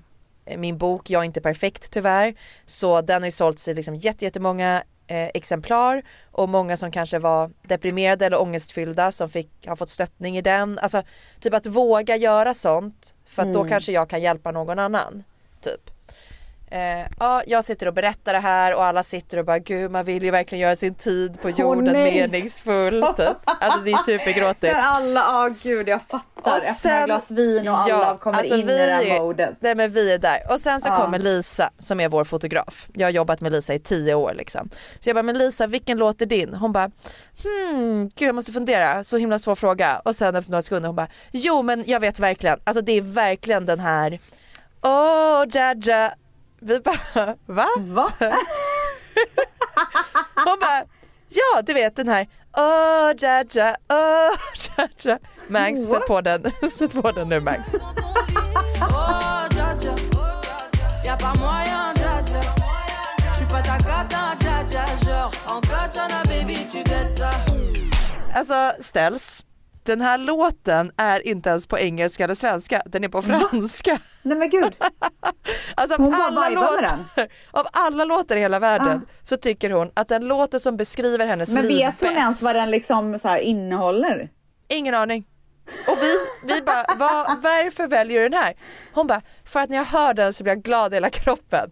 [0.46, 2.34] eh, min bok Jag är inte perfekt tyvärr.
[2.66, 6.02] Så den har ju sålts i liksom jätte- jättemånga eh, exemplar
[6.32, 10.78] och många som kanske var deprimerade eller ångestfyllda som fick, har fått stöttning i den.
[10.78, 11.02] Alltså
[11.40, 13.70] typ att våga göra sånt för att då Mm.
[13.70, 15.24] kanske jag kan hjälpa någon annan.
[15.60, 15.90] Typ.
[16.70, 20.04] Eh, ja, jag sitter och berättar det här och alla sitter och bara gud man
[20.04, 22.20] vill ju verkligen göra sin tid på jorden nej.
[22.20, 23.36] meningsfull typ.
[23.44, 24.72] Alltså det är supergråtigt.
[24.72, 26.56] För alla, ja gud jag fattar.
[26.56, 29.56] Öppna ett glas vin och alla kommer alltså in i vi det här är- modet.
[29.60, 30.38] Nej men vi är där.
[30.50, 30.96] Och sen så Ja.
[31.04, 32.88] kommer Lisa som är vår fotograf.
[32.94, 34.68] Jag har jobbat med Lisa i tio år liksom.
[35.00, 36.54] Så jag bara, men Lisa vilken låt är din?
[36.54, 36.90] Hon bara,
[37.42, 39.04] hmm, gud jag måste fundera.
[39.04, 39.98] Så himla svår fråga.
[40.04, 42.58] Och sen efter några sekunder hon bara, jo men jag vet verkligen.
[42.64, 44.18] Alltså det är verkligen den här,
[44.82, 46.12] åh oh, Jaja.
[46.60, 47.68] Vi bara, va?
[47.76, 48.12] Va?
[50.44, 50.84] Hon bara,
[51.28, 54.38] ja du vet den här, åh Jaja, åh
[54.76, 55.18] Jaja.
[55.48, 56.42] Max, sätt på den,
[56.78, 57.60] sätt på den nu Max.
[58.80, 59.28] Oh.
[68.34, 69.44] Alltså ställs,
[69.92, 73.98] den här låten är inte ens på engelska eller svenska, den är på franska.
[74.22, 74.76] Nej men gud.
[75.74, 76.98] Alltså av alla, låtar,
[77.50, 81.48] av alla låtar i hela världen så tycker hon att den låten som beskriver hennes
[81.48, 82.18] Men liv vet hon bäst.
[82.18, 84.30] ens vad den liksom så innehåller?
[84.68, 85.24] Ingen aning.
[85.88, 86.14] Och vi,
[86.54, 88.54] vi bara, vad, varför väljer du den här?
[88.94, 91.70] Hon bara, för att när jag hör den så blir jag glad i hela kroppen.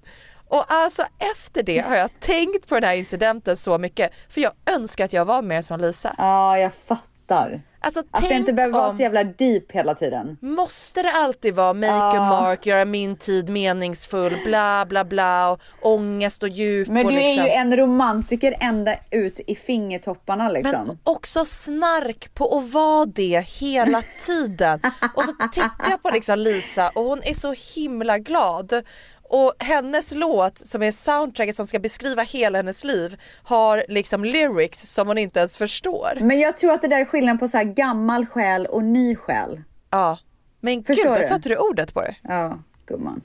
[0.48, 1.02] Och alltså
[1.34, 5.12] efter det har jag tänkt på den här incidenten så mycket, för jag önskar att
[5.12, 6.14] jag var mer som Lisa.
[6.18, 7.62] Ja, jag fattar.
[7.86, 10.36] Alltså, Att det inte behöver vara så jävla deep hela tiden.
[10.40, 12.16] Måste det alltid vara make Ja.
[12.20, 17.12] a mark, göra min tid meningsfull, bla bla bla och ångest och djup Men och
[17.12, 17.42] du liksom.
[17.44, 20.86] är ju en romantiker ända ut i fingertopparna liksom.
[20.86, 24.80] Men också snark på att vara det hela tiden.
[25.14, 28.82] Och så tittar jag på liksom Lisa och hon är så himla glad.
[29.30, 34.80] Och hennes låt som är soundtracket som ska beskriva hela hennes liv har liksom lyrics
[34.92, 36.18] som hon inte ens förstår.
[36.20, 39.16] Men jag tror att det där är skillnaden på så här gammal själ och ny
[39.16, 39.62] själ.
[39.90, 40.18] Ja.
[40.60, 41.28] Men Förstår gud, där du?
[41.28, 42.16] satte du ordet på det.
[42.22, 43.20] Ja, gumman.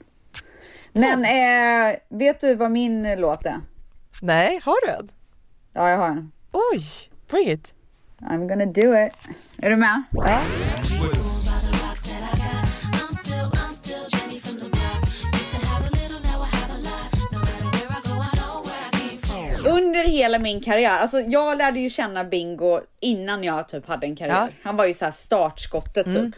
[0.92, 3.60] Men eh, vet du vad min låt är?
[4.22, 5.10] Nej, har du en?
[5.72, 6.32] Ja, jag har en.
[6.52, 6.82] Oj,
[7.30, 7.74] bring it.
[8.20, 9.34] I'm gonna do it.
[9.58, 10.02] Är du med?
[10.12, 10.42] Ja.
[19.92, 24.16] Under hela min karriär, alltså jag lärde ju känna Bingo innan jag typ hade en
[24.16, 24.48] karriär.
[24.48, 24.48] Ja.
[24.62, 26.32] Han var ju så här startskottet typ Mm.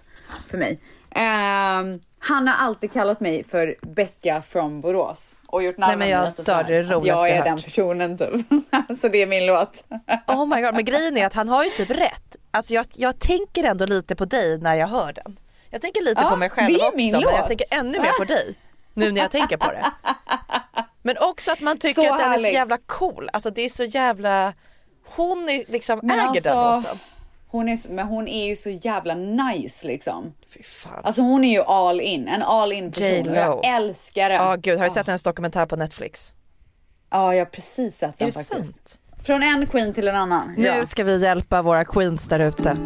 [0.50, 0.80] för mig.
[1.10, 6.32] Ehm, Han har alltid kallat mig för Becka från Borås och gjort Nej, men jag
[6.44, 8.46] dör, det är det Jag är den personen typ.
[9.00, 9.84] så det är min låt.
[10.26, 12.36] Oh my god, men grejen är att han har ju typ rätt.
[12.50, 15.38] Alltså jag, jag tänker ändå lite på dig när jag hör den.
[15.70, 18.54] Jag tänker lite Ja, på mig själv också men jag tänker ännu mer på dig.
[18.94, 19.84] Nu när jag tänker på det.
[21.02, 23.30] Men också att man tycker Så att den är så jävla cool.
[23.32, 24.52] Alltså det är så jävla,
[25.06, 26.98] hon är liksom Men äger alltså, den låten.
[27.46, 30.32] Hon är, så- men hon är ju så jävla nice liksom.
[30.54, 31.00] Fy fan.
[31.04, 33.34] Alltså hon är ju all in, en all in person.
[33.34, 34.34] Jag älskar det.
[34.34, 36.34] Ja gud, har du sett hennes dokumentär på Netflix?
[37.10, 38.52] Ja, jag har precis sett den faktiskt.
[38.52, 39.00] sant?
[39.22, 40.54] Från en queen till en annan.
[40.56, 40.86] Nu Ja.
[40.86, 42.76] ska vi hjälpa våra queens där ute.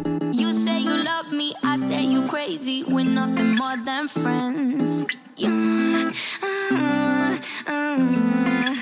[1.29, 2.83] Love me, I say you crazy.
[2.87, 5.05] We're nothing more than friends.
[5.35, 6.11] Yeah.
[6.43, 7.37] Uh,
[7.69, 8.73] uh.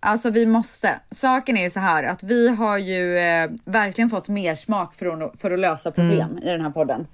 [0.00, 1.00] Alltså vi måste.
[1.10, 5.06] Saken är ju så här att vi har ju eh, verkligen fått mer smak för
[5.06, 6.42] att, för att lösa problem Mm.
[6.42, 7.06] i den här podden.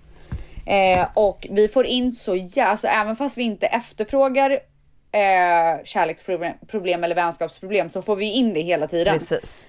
[0.67, 6.55] Eh, och vi får in så ja, alltså även fast vi inte efterfrågar eh, kärleksproblem
[6.67, 9.19] problem eller vänskapsproblem så får vi in det hela tiden.
[9.19, 9.67] Precis.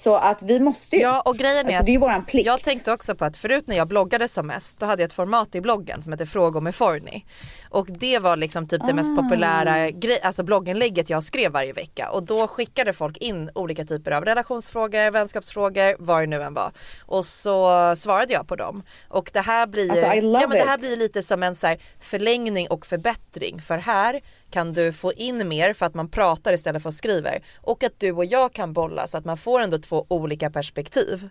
[0.00, 1.02] Så att vi måste ju.
[1.02, 2.46] Ja och grejen är alltså, det är ju våran plikt.
[2.46, 5.12] Jag tänkte också på att förut när jag bloggade som mest då hade jag ett
[5.12, 7.24] format i bloggen som hette Frågor med Forni.
[7.70, 9.22] Och det var liksom typ det mest Ah.
[9.22, 12.10] populära grej, alltså blogginlägget jag skrev varje vecka.
[12.10, 16.72] Och då skickade folk in olika typer av relationsfrågor, vänskapsfrågor, vad det nu än var.
[17.06, 18.82] Och så svarade jag på dem.
[19.08, 20.80] Och det här blir, Alltså, ja, men det här it.
[20.80, 23.62] blir lite som en så här förlängning och förbättring.
[23.62, 27.30] För här kan du få in mer för att man pratar istället för att skriva.
[27.60, 31.28] Och att du och jag kan bolla så att man får ändå två olika perspektiv.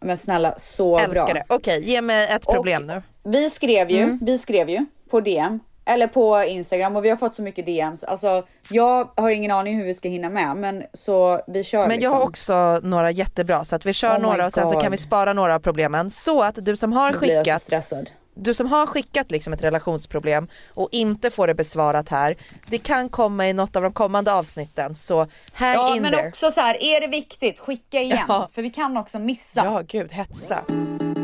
[0.00, 1.34] Men snälla så Älskar bra.
[1.34, 1.44] det.
[1.48, 3.02] Okej, ge mig ett Och- problem nu.
[3.24, 4.18] Vi skrev ju, Mm.
[4.22, 8.04] vi skrev ju på DM eller på Instagram och vi har fått så mycket DMs.
[8.04, 11.88] Alltså jag har ingen aning hur vi ska hinna med men så vi kör Men
[11.88, 12.02] liksom.
[12.02, 14.90] jag har också några jättebra så att vi kör Oh några och sen så kan
[14.92, 16.10] vi spara några av problemen.
[16.10, 18.10] Så att du som har Nu blir jag så skickat stressad.
[18.34, 22.36] Du som har skickat liksom ett relationsproblem och inte får det besvarat här.
[22.66, 25.18] Det kan komma i något av de kommande avsnitten så
[25.52, 26.28] hang Ja in men there.
[26.28, 28.24] också så här, är det viktigt, skicka igen.
[28.28, 28.48] Ja.
[28.54, 29.64] För vi kan också missa.
[29.64, 30.64] Ja gud, hetsa.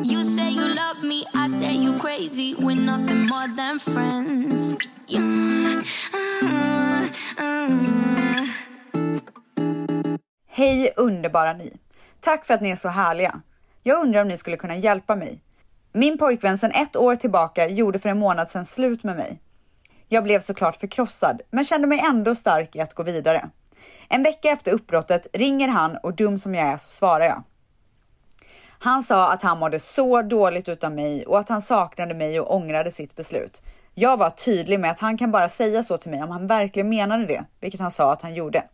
[0.04, 2.54] You say you love me, I say you crazy.
[2.54, 4.74] We're nothing more than friends.
[5.08, 5.22] Yeah.
[6.14, 7.02] Uh,
[7.40, 7.80] uh.
[10.48, 11.72] Hej underbara ni.
[12.20, 13.40] Tack för att ni är så härliga.
[13.82, 15.40] Jag undrar om ni skulle kunna hjälpa mig.
[15.92, 19.40] Min pojkvän sedan ett år tillbaka gjorde för en månad sedan slut med mig.
[20.08, 23.50] Jag blev såklart förkrossad, men kände mig ändå stark i att gå vidare.
[24.08, 27.42] En vecka efter uppbrottet ringer han och dum som jag är så svarar jag.
[28.68, 32.54] Han sa att han mådde så dåligt utan mig och att han saknade mig och
[32.54, 33.62] ångrade sitt beslut.
[33.94, 36.88] Jag var tydlig med att han kan bara säga så till mig om han verkligen
[36.88, 38.64] menade det, vilket han sa att han gjorde.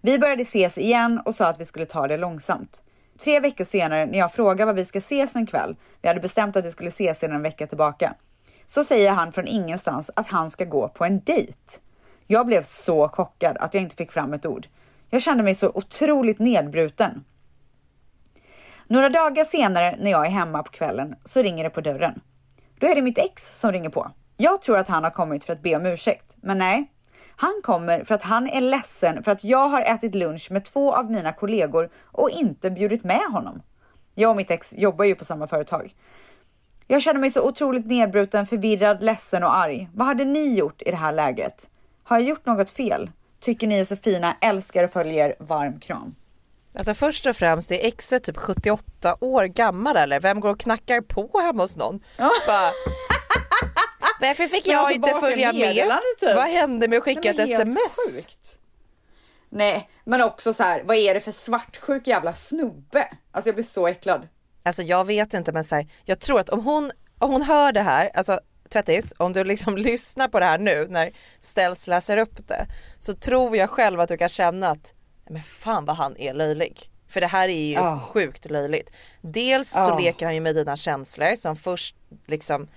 [0.00, 2.82] Vi började ses igen och sa att vi skulle ta det långsamt.
[3.18, 6.56] Tre veckor senare när jag frågar vad vi ska ses en kväll, vi hade bestämt
[6.56, 8.14] att vi skulle ses sedan en vecka tillbaka,
[8.66, 11.78] så säger han från ingenstans att han ska gå på en dejt.
[12.26, 14.66] Jag blev så chockad att jag inte fick fram ett ord.
[15.10, 17.24] Jag kände mig så otroligt nedbruten.
[18.86, 22.20] Några dagar senare när jag är hemma på kvällen så ringer det på dörren.
[22.78, 24.10] Då är det mitt ex som ringer på.
[24.36, 26.90] Jag tror att han har kommit för att be om ursäkt, men nej.
[27.36, 30.94] Han kommer för att han är ledsen för att jag har ätit lunch med två
[30.94, 33.62] av mina kollegor och inte bjudit med honom.
[34.14, 35.94] Jag och mitt ex jobbar ju på samma företag.
[36.86, 39.88] Jag känner mig så otroligt nedbruten, förvirrad, ledsen och arg.
[39.94, 41.68] Vad hade ni gjort i det här läget?
[42.02, 43.10] Har jag gjort något fel?
[43.40, 46.14] Tycker ni är så fina, älskar och följer, varm kram.
[46.78, 50.20] Alltså först och främst är exet typ 78 år gammal eller?
[50.20, 52.00] Vem går och knackar på hemma hos någon?
[52.18, 52.70] Bara,
[54.20, 55.74] Varför fick jag alltså, inte följa med?
[56.20, 56.34] typ.
[56.36, 57.96] Vad hände med att skicka ett sms?
[58.12, 58.58] sjukt.
[59.48, 63.08] Nej, men också så här, vad är det för svartsjuk jävla snubbe?
[63.32, 64.28] Alltså jag blir så äcklad.
[64.62, 67.72] Alltså jag vet inte men så här, jag tror att om hon, om hon hör
[67.72, 72.16] det här, alltså Tvättis, om du liksom lyssnar på det här nu när Ställs läser
[72.16, 72.66] upp det
[72.98, 74.92] så tror jag själv att du kan känna att
[75.30, 76.90] men fan vad han är löjlig.
[77.08, 78.00] För det här är ju Ja.
[78.12, 78.90] sjukt löjligt.
[79.20, 79.98] Dels så Ja.
[79.98, 81.96] leker han ju med dina känslor som först
[82.26, 82.68] liksom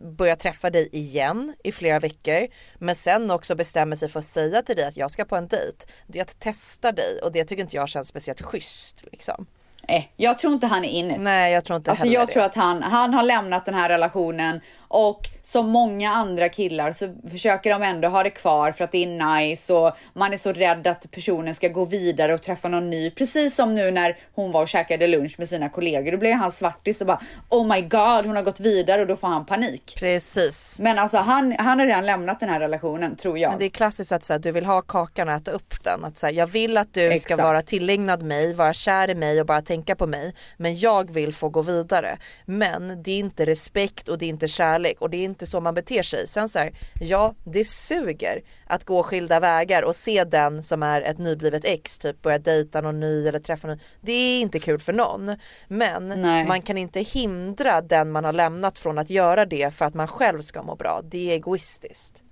[0.00, 2.46] börjar träffa dig igen i flera veckor
[2.78, 5.48] men sen också bestämmer sig för att säga till dig att jag ska på en
[5.48, 5.86] dejt.
[6.06, 9.46] Det är att testa dig och det tycker inte jag känns speciellt schysst liksom.
[9.88, 11.20] Eh, jag tror inte han är in it.
[11.20, 12.32] Nej jag tror inte Alltså heller jag det.
[12.32, 17.14] tror att han, han har lämnat den här relationen och som många andra killar så
[17.30, 20.52] försöker de ändå ha det kvar för att det är nice och man är så
[20.52, 23.10] rädd att personen ska gå vidare och träffa någon ny.
[23.10, 26.12] Precis som nu när hon var och käkade lunch med sina kollegor.
[26.12, 29.16] Då blev han svartis och bara oh my god, hon har gått vidare och då
[29.16, 29.96] får han panik.
[29.98, 30.80] Precis.
[30.80, 33.50] Men alltså han, han har redan lämnat den här relationen tror jag.
[33.50, 36.04] Men det är klassiskt att så här, du vill ha kakan och äta upp den.
[36.04, 37.32] Att, så här, jag vill att du Exakt.
[37.32, 40.34] ska vara tillägnad mig, vara kär i mig och bara tänka på mig.
[40.56, 42.18] Men jag vill få gå vidare.
[42.44, 45.60] Men det är inte respekt och det är inte kärlek och det är inte så
[45.60, 46.26] man beter sig.
[46.26, 51.00] Sen så här, ja det suger att gå skilda vägar och se den som är
[51.00, 53.80] ett nyblivet ex typ börja dejta någon ny eller träffa någon.
[54.00, 55.36] Det är inte kul för någon.
[55.68, 56.46] Men Nej.
[56.46, 60.08] man kan inte hindra den man har lämnat från att göra det för att man
[60.08, 61.00] själv ska må bra.
[61.04, 62.22] Det är egoistiskt.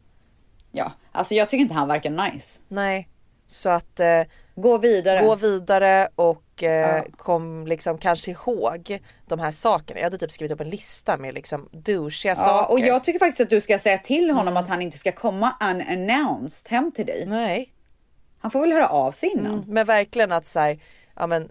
[0.72, 2.62] Ja, alltså jag tycker inte han verkar nice.
[2.68, 3.08] Nej,
[3.46, 4.22] så att eh,
[4.54, 5.22] Gå vidare.
[5.22, 7.04] gå vidare och Ja.
[7.16, 10.00] kom liksom kanske ihåg de här sakerna.
[10.00, 12.72] Jag hade typ skrivit upp en lista med liksom douchiga Ja, saker.
[12.72, 15.56] och jag tycker faktiskt att du ska säga till honom att han inte ska komma
[15.60, 17.24] unannounced hem till dig.
[17.26, 17.70] Nej.
[18.38, 19.52] Han får väl höra av sig innan.
[19.52, 20.78] Mm, men verkligen att så här,
[21.16, 21.48] ja men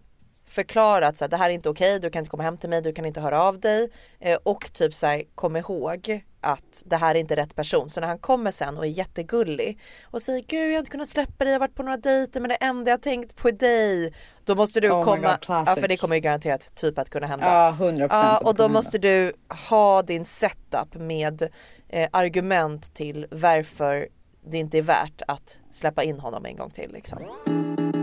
[0.53, 2.69] förklara att så här, det här är inte okej, du kan inte komma hem till
[2.69, 3.89] mig, du kan inte höra av dig
[4.19, 7.89] eh, och typ så här, kom ihåg att det här är inte rätt person.
[7.89, 11.09] Så när han kommer sen och är jättegullig och säger gud jag har inte kunnat
[11.09, 13.51] släppa dig, jag har varit på några dejter men det enda jag tänkt på är
[13.51, 14.13] dig.
[14.45, 17.27] Då måste du Oh komma, God, ja för det kommer ju garanterat typ att kunna
[17.27, 17.45] hända.
[17.45, 19.33] Ja, 100% Ja, och då måste du
[19.69, 21.49] ha din setup med
[21.89, 24.07] eh, argument till varför
[24.45, 27.19] det inte är värt att släppa in honom en gång till liksom.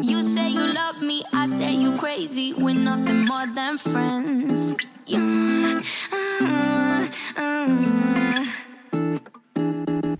[0.02, 2.54] You say you love me, I say you crazy.
[2.54, 4.74] We're nothing more than friends.
[5.06, 5.82] Yeah.
[6.12, 8.59] Uh, uh.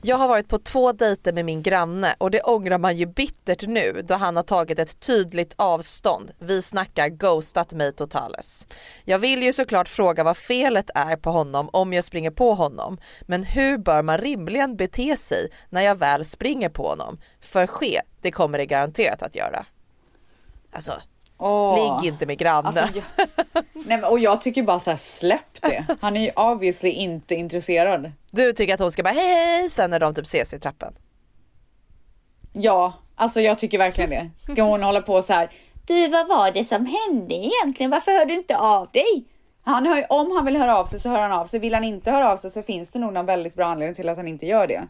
[0.02, 3.68] Jag har varit på två dejter med min granne och det ångrar man ju bittert
[3.68, 6.30] nu då han har tagit ett tydligt avstånd.
[6.38, 8.66] Vi snackar ghostat mig totales.
[9.04, 12.98] Jag vill ju såklart fråga vad felet är på honom om jag springer på honom.
[13.22, 17.18] Men hur bör man rimligen bete sig när jag väl springer på honom?
[17.40, 19.66] För ske, det kommer det garanterat att göra.
[20.72, 20.92] Alltså,
[21.40, 22.00] Åh.
[22.00, 22.66] ligg inte med grannen.
[22.66, 23.26] Alltså, jag,
[23.72, 25.84] nej, men, och jag tycker bara så här, släpp det.
[26.00, 28.12] Han är ju obviously inte intresserad.
[28.30, 30.94] Du tycker att hon ska bara hej hej sen när de typ ses i trappen.
[32.52, 34.30] Ja, alltså jag tycker verkligen det.
[34.52, 35.50] Ska hon hålla på så här.
[35.86, 37.90] Du, vad var det som hände egentligen?
[37.90, 39.24] Varför hör du inte av dig?
[39.62, 41.60] Han hör, om han vill höra av sig så hör han av sig.
[41.60, 44.08] Vill han inte höra av sig så finns det nog någon väldigt bra anledning till
[44.08, 44.82] att han inte gör det.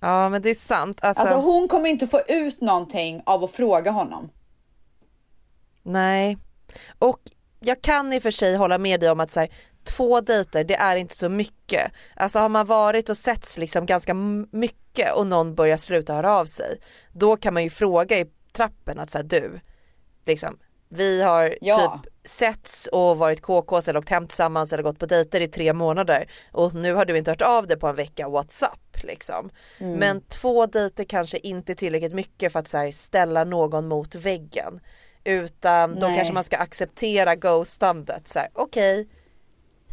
[0.00, 0.98] Ja men det är sant.
[1.02, 4.30] Alltså, Alltså hon kommer inte få ut någonting av att fråga honom.
[5.88, 6.38] Nej.
[6.98, 7.20] Och
[7.60, 9.48] jag kan i och för sig hålla med dig om att så här,
[9.84, 11.92] två dejter det är inte så mycket.
[12.16, 14.14] Alltså har man varit och setts liksom ganska
[14.50, 16.80] mycket och någon börjar sluta höra av sig.
[17.12, 19.60] Då kan man ju fråga i trappen att så här, du,
[20.26, 22.00] liksom, vi har Ja.
[22.02, 25.72] typ setts och varit KKs eller åkt hem tillsammans eller gått på dejter i tre
[25.72, 29.50] månader och nu har du inte hört av dig på en vecka, what's up liksom.
[29.78, 29.98] Mm.
[29.98, 34.80] Men två dejter kanske inte är tillräckligt mycket för att här, ställa någon mot väggen.
[35.28, 36.16] Utan då Nej.
[36.16, 38.36] kanske man ska acceptera ghostandet.
[38.54, 39.08] Okej,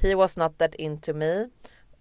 [0.01, 1.47] he was not that into me.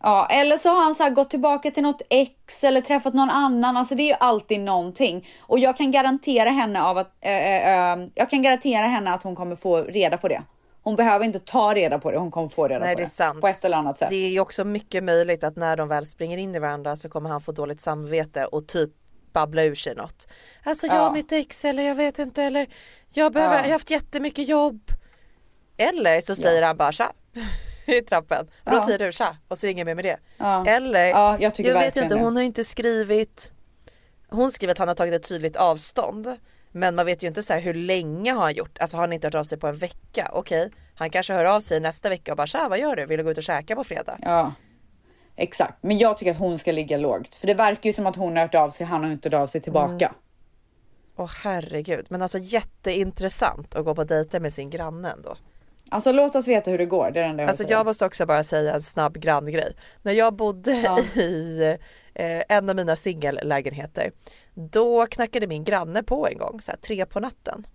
[0.03, 3.77] Ja, eller så har han så gått tillbaka till något ex eller träffat någon annan.
[3.77, 5.29] Alltså det är ju alltid någonting.
[5.41, 9.37] Och jag kan garantera henne av att, eh, eh, jag kan garantera henne att hon
[9.37, 10.43] kommer få reda på det.
[10.83, 13.41] Hon behöver inte ta reda på det, hon kommer få reda Nej på det det.
[13.41, 14.11] På ett eller annat sätt.
[14.11, 17.09] Det är ju också mycket möjligt att när de väl springer in i varandra så
[17.09, 18.91] kommer han få dåligt samvete och typ
[19.35, 20.29] babbla ur sig något.
[20.65, 21.07] Alltså jag Ja.
[21.07, 22.67] och mitt ex eller jag vet inte eller
[23.09, 23.61] jag behöver, Ja.
[23.61, 24.81] jag har haft jättemycket jobb.
[25.77, 27.13] Eller så säger han bara tja
[27.87, 28.87] i trappen och då Ja.
[28.87, 30.19] säger du tja och så ringer med med det.
[30.39, 30.67] Ja.
[30.67, 33.53] Eller Ja, jag tycker vet inte, hon har inte skrivit
[34.29, 36.37] Hon skriver att han har tagit ett tydligt avstånd
[36.73, 39.13] Men man vet ju inte så här hur länge har han gjort Alltså har han
[39.13, 42.31] inte hört av sig på en vecka Okej, han kanske hör av sig nästa vecka
[42.33, 43.07] och bara tja vad gör du?
[43.07, 44.19] Vill du gå ut och käka på fredag?
[44.23, 44.53] Ja,
[45.37, 45.83] exakt.
[45.83, 47.35] Men jag tycker att hon ska ligga lågt.
[47.35, 49.43] För det verkar ju som att hon har hört av sig, han har inte hört
[49.43, 50.07] av sig tillbaka.
[50.07, 50.19] Mm.
[51.17, 55.37] Åh herregud, men alltså jätteintressant att gå på dejter med sin granne ändå.
[55.89, 58.27] Alltså låt oss veta hur det går, det är enda jag Alltså jag måste också
[58.27, 59.77] bara säga en snabb granngrej.
[60.03, 60.73] När jag bodde
[61.15, 61.63] i
[62.15, 64.13] eh, en av mina singellägenheter,
[64.55, 67.67] då knackade min granne på en gång, så här, tre på natten.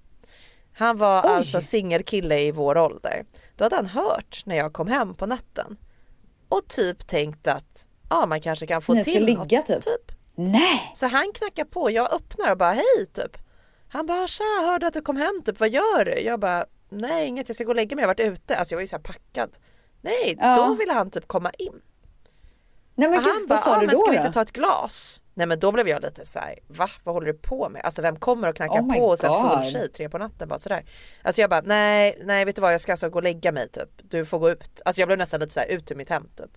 [0.73, 1.29] Han var Oj.
[1.29, 3.25] alltså singelkille i vår ålder.
[3.55, 5.77] Då hade han hört när jag kom hem på natten
[6.49, 9.65] och typ tänkt att ja, man kanske kan få ska till ligga, något.
[9.65, 10.11] typ?
[10.35, 10.91] Nej!
[10.95, 13.37] Så han knackar på, jag öppnar och bara hej typ.
[13.89, 16.19] Han bara tja, hörde att du kom hem typ, vad gör du?
[16.21, 18.55] Jag bara nej inget, jag ska gå och lägga mig, jag har varit ute.
[18.57, 19.49] Alltså jag var ju så här packad.
[20.01, 20.55] Nej, Ja.
[20.55, 21.81] då ville han typ komma in.
[22.95, 24.01] Nej men gud, han vad bara, sa ah, du men då?
[24.01, 25.21] ska vi inte ta ett glas?
[25.39, 26.89] Nej men då blev jag lite så här, va?
[27.03, 27.81] Vad håller du på med?
[27.81, 29.51] Alltså vem kommer och knackar Oh på och God.
[29.51, 30.85] full tjej tre på natten bara sådär.
[31.21, 33.69] Alltså jag bara nej, nej vet du vad jag ska alltså gå och lägga mig
[33.69, 33.89] typ.
[33.97, 34.81] Du får gå ut.
[34.85, 36.51] Alltså jag blev nästan lite så här ut ur mitt hem typ.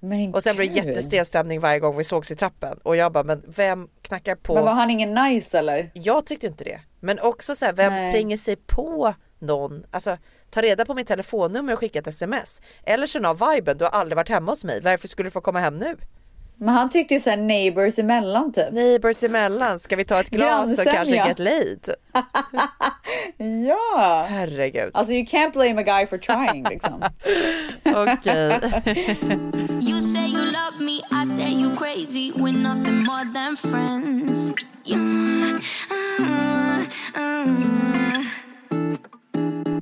[0.00, 2.78] Men Och sen blev det jättestel stämning varje gång vi sågs i trappen.
[2.82, 4.54] Och jag bara, men vem knackar på?
[4.54, 5.90] Men var han ingen nice eller?
[5.94, 6.80] Jag tyckte inte det.
[7.00, 8.12] Men också så här, vem Nej.
[8.12, 9.84] tränger sig på någon?
[9.90, 10.18] Alltså
[10.50, 12.62] ta reda på mitt telefonnummer och skicka ett sms.
[12.84, 14.80] Eller känna av viben, du har aldrig varit hemma hos mig.
[14.80, 15.96] Varför skulle du få komma hem nu?
[16.62, 18.72] Men han tyckte ju såhär neighbors emellan typ.
[18.72, 20.92] Neighbors emellan, ska vi ta ett glas och Grannsämja.
[20.92, 21.94] kanske get laid?
[23.66, 24.26] Ja!
[24.28, 24.90] Herregud.
[24.94, 27.02] Alltså you can't blame a guy for trying liksom.
[27.84, 28.60] Okej.
[29.80, 32.32] You say you love me, I say you crazy.
[32.32, 34.52] We're nothing more than friends.
[34.84, 36.28] You, uh,
[37.16, 37.52] uh.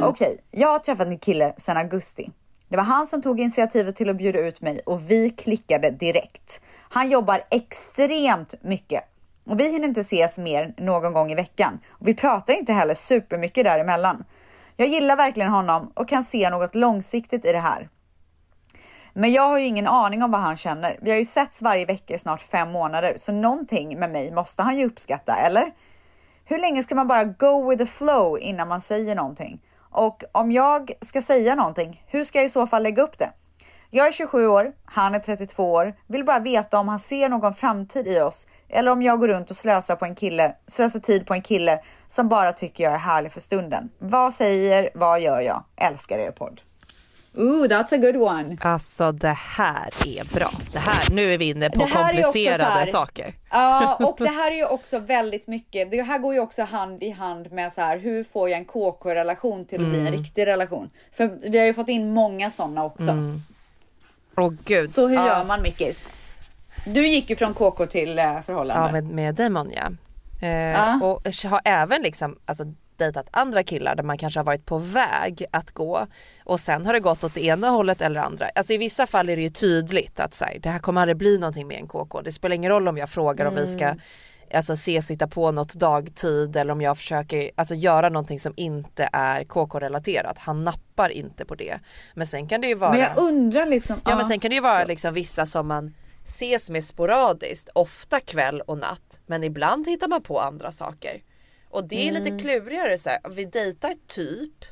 [0.00, 2.30] Okej, jag har träffat en kille sedan augusti.
[2.68, 6.60] Det var han som tog initiativet till att bjuda ut mig och vi klickade direkt.
[6.92, 9.04] Han jobbar extremt mycket
[9.44, 11.80] och vi hinner inte ses mer någon gång i veckan.
[11.88, 14.24] Och vi pratar inte heller supermycket däremellan.
[14.76, 17.88] Jag gillar verkligen honom och kan se något långsiktigt i det här.
[19.12, 20.98] Men jag har ju ingen aning om vad han känner.
[21.02, 24.62] Vi har ju setts varje vecka i snart fem månader, så någonting med mig måste
[24.62, 25.72] han ju uppskatta, eller?
[26.44, 29.60] Hur länge ska man bara go with the flow innan man säger någonting?
[29.78, 33.32] Och om jag ska säga någonting, hur ska jag i så fall lägga upp det?
[33.92, 37.54] Jag är 27 år, han är 32 år, vill bara veta om han ser någon
[37.54, 41.26] framtid i oss eller om jag går runt och slösar, på en kille, slösar tid
[41.26, 43.90] på en kille som bara tycker jag är härlig för stunden.
[43.98, 45.64] Vad säger, vad gör jag?
[45.76, 46.60] Älskar er podd.
[47.36, 48.56] Ooh, that's a good one.
[48.60, 50.52] Alltså det här är bra.
[50.72, 53.34] Det här, nu är vi inne på Det här är också komplicerade här- saker.
[53.50, 55.90] Ja, och det här är ju också väldigt mycket.
[55.90, 57.98] Det här går ju också hand i hand med så här.
[57.98, 60.18] Hur får jag en KK-relation till att bli en Mm.
[60.20, 60.90] riktig relation?
[61.12, 63.14] För vi har ju fått in många sådana också.
[64.36, 64.90] Åh gud.
[64.90, 65.26] Så hur Ja.
[65.26, 66.08] gör man Mickis?
[66.86, 68.86] Du gick ju från KK till eh, förhållande.
[68.86, 69.90] Ja med, med Damon ja.
[70.46, 71.00] Eh, Ja.
[71.02, 72.64] Och har även liksom alltså,
[72.96, 76.06] dejtat andra killar där man kanske har varit på väg att gå
[76.44, 78.46] och sen har det gått åt det ena hållet eller andra.
[78.54, 81.16] Alltså i vissa fall är det ju tydligt att så här, det här kommer aldrig
[81.16, 82.20] bli någonting med en KK.
[82.22, 84.00] Det spelar ingen roll om jag frågar om vi ska Mm.
[84.54, 88.52] Alltså, ses och hitta på något dagtid eller om jag försöker alltså, göra någonting som
[88.56, 90.38] inte är KK-relaterat.
[90.38, 91.78] Han nappar inte på det.
[92.14, 94.00] Men sen kan det ju vara Men jag undrar liksom.
[94.04, 95.94] Ja men sen kan det ju vara liksom vissa som man
[96.24, 99.20] ses med sporadiskt, ofta kväll och natt.
[99.26, 101.18] Men ibland hittar man på andra saker.
[101.70, 102.22] Och det är Mm.
[102.24, 103.18] lite klurigare så här.
[103.34, 104.64] vi dejtar typ.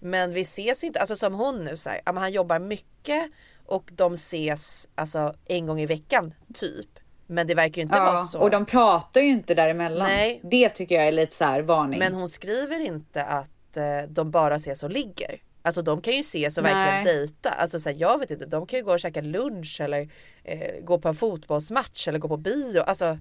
[0.00, 3.30] Men vi ses inte, alltså som hon nu så här, ja, han jobbar mycket
[3.66, 6.97] och de ses alltså en gång i veckan typ.
[7.30, 8.38] Men det verkar ju inte vara Ja, så.
[8.40, 10.08] och de pratar ju inte däremellan.
[10.08, 10.40] Nej.
[10.44, 11.98] Det tycker jag är lite så här varning.
[11.98, 15.42] Men hon skriver inte att eh, de bara ses och ligger.
[15.62, 16.74] Alltså de kan ju ses och Nej.
[16.74, 17.50] verkligen dejta.
[17.50, 20.08] Alltså så här, jag vet inte, de kan ju gå och käka lunch eller
[20.44, 22.80] eh, gå på en fotbollsmatch eller gå på bio.
[22.80, 23.18] Alltså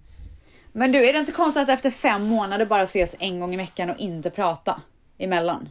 [0.71, 3.57] Men du, är det inte konstigt att efter fem månader bara ses en gång i
[3.57, 4.81] veckan och inte prata
[5.17, 5.69] emellan?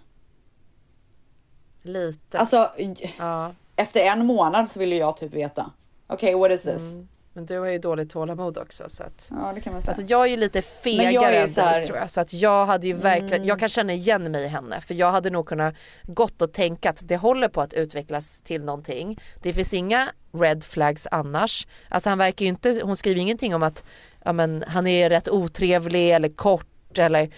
[1.87, 2.39] lite.
[2.39, 2.70] Alltså,
[3.18, 3.55] ja.
[3.76, 5.70] efter en månad så ville jag typ veta.
[6.07, 6.93] Okej, what is this?
[6.95, 7.09] Mm.
[7.37, 9.28] Men du har ju dåligt tålamod också så att.
[9.30, 9.93] Ja, det kan man säga.
[9.95, 12.11] Alltså jag är ju lite jag fegare är än här- tror jag.
[12.11, 13.49] Så att jag hade ju verkligen, Mm.
[13.49, 14.80] jag kan känna igen mig i henne.
[14.80, 18.64] För jag hade nog kunnat gått och tänka att det håller på att utvecklas till
[18.64, 19.20] någonting.
[19.43, 21.66] Det finns inga red flags annars.
[21.89, 23.84] Alltså han verkar ju inte, hon skriver ingenting om att
[24.24, 27.30] ja, men, han är rätt otrevlig eller kort eller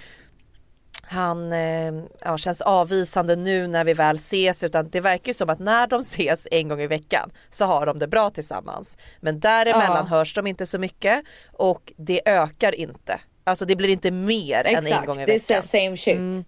[1.09, 1.93] han eh,
[2.25, 5.87] ja, känns avvisande nu när vi väl ses utan det verkar ju som att när
[5.87, 8.97] de ses en gång i veckan så har de det bra tillsammans.
[9.21, 10.17] Men däremellan Ja.
[10.17, 13.21] hörs de inte så mycket och det ökar inte.
[13.45, 15.63] Alltså det blir inte mer än en Exakt, gång i det är veckan.
[15.63, 16.47] så same shit.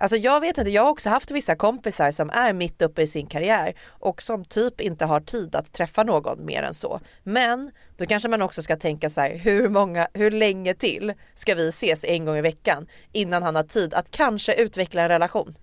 [0.00, 3.06] Alltså jag vet inte, jag har också haft vissa kompisar som är mitt uppe i
[3.06, 7.00] sin karriär och som typ inte har tid att träffa någon mer än så.
[7.22, 11.54] Men då kanske man också ska tänka så här, hur många, hur länge till ska
[11.54, 15.54] vi ses en gång i veckan innan han har tid att kanske utveckla en relation?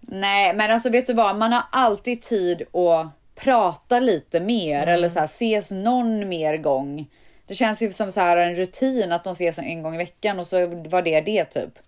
[0.00, 1.36] Nej, men alltså vet du vad?
[1.36, 4.94] Man har alltid tid att prata lite mer Mm.
[4.94, 7.10] eller så här, ses någon mer gång.
[7.46, 10.38] Det känns ju som så här en rutin att de ses en gång i veckan
[10.40, 11.78] och så var det det typ.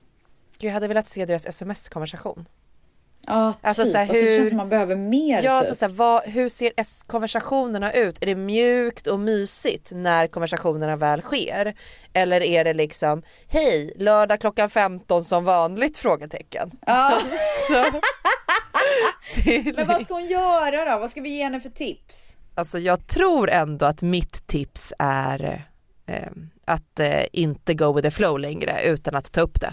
[0.59, 2.49] Gud, jag hade velat se deras sms-konversation.
[3.29, 3.93] Ja, Alltså, typ.
[3.93, 5.51] så här, Alltså, det hur- känns som man behöver mer Ja, typ.
[5.51, 6.73] alltså, så här, vad, hur ser
[7.07, 8.23] konversationerna ut?
[8.23, 11.75] Är det mjukt och mysigt när konversationerna väl sker?
[12.13, 15.99] Eller är det liksom, hej, lördag klockan 15 som vanligt?
[15.99, 16.71] Frågetecken.
[16.87, 17.19] Ja.
[17.69, 18.01] Så, är
[19.77, 20.99] Men vad ska hon göra då?
[21.01, 22.39] Vad ska vi ge henne för tips?
[22.55, 25.65] Alltså jag tror ändå att mitt tips är
[26.07, 26.29] eh,
[26.65, 29.73] att eh, inte go with the flow längre utan att ta upp det.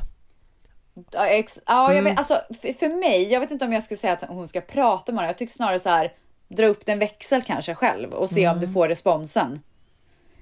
[1.11, 2.03] Ja, ex- ja, jag Mm.
[2.03, 4.61] vet, alltså, för, för mig, jag vet inte om jag skulle säga att hon ska
[4.61, 5.27] prata med honom.
[5.27, 6.13] Jag tycker snarare så här,
[6.47, 8.67] dra upp den växel kanske själv och se om Mm.
[8.67, 9.59] du får responsen.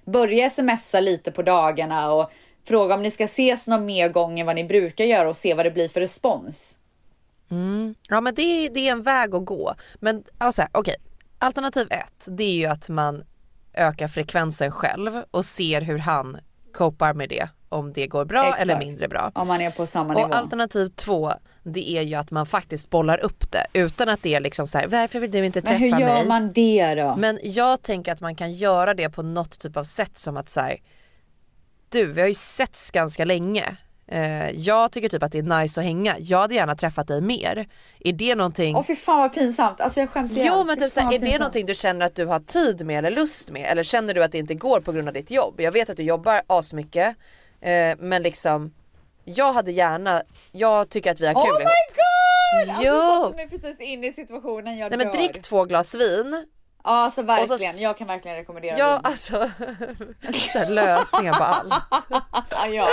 [0.05, 2.31] Börja smsa lite på dagarna och
[2.67, 5.53] fråga om ni ska ses någon mer gång än vad ni brukar göra och se
[5.53, 6.77] vad det blir för respons.
[7.51, 7.95] Mm.
[8.09, 9.75] Ja men det, är- det är en väg att gå.
[9.99, 10.95] Men alltså, okej,
[11.39, 13.23] Alternativ ett, det är ju att man
[13.73, 16.37] ökar frekvensen själv och ser hur han
[16.73, 17.49] copar med det.
[17.71, 18.61] Om det går bra Exakt.
[18.61, 19.31] eller mindre bra.
[19.35, 20.27] Om man är på samma nivå.
[20.27, 24.35] Och alternativ två, det är ju att man faktiskt bollar upp det utan att det
[24.35, 26.27] är liksom så här, varför vill du inte Men träffa hur gör mig?
[26.27, 27.15] man det då?
[27.17, 30.49] Men jag tänker att man kan göra det på något typ av sätt som att
[30.49, 30.77] så här,
[31.89, 33.77] du vi har ju setts ganska länge.
[34.07, 36.15] Eh, jag tycker typ att det är nice att hänga.
[36.19, 37.67] Jag hade gärna träffat dig mer.
[37.99, 38.75] Är det någonting?
[38.75, 39.81] Åh fy fan vad pinsamt.
[39.81, 40.53] Alltså jag skäms igen.
[40.57, 41.39] Jo men typ såhär, är det pinsamt.
[41.39, 43.71] någonting du känner att du har tid med eller lust med?
[43.71, 45.61] Eller känner du att det inte går på grund av ditt jobb?
[45.61, 47.15] Jag vet att du jobbar asmycket.
[47.61, 48.73] Eh, men liksom,
[49.25, 52.69] jag hade gärna, jag tycker att vi har kul Oh my god!
[52.69, 52.93] Alltså, Jo!
[52.93, 55.13] du satte mig precis in i situationen, jag Nej men dör.
[55.13, 56.45] drick två glas vin.
[56.83, 59.01] Ja alltså verkligen, jag kan verkligen rekommendera Ja vin.
[59.03, 59.51] alltså,
[60.51, 61.73] så här, lösningen på allt.
[62.73, 62.87] Ja.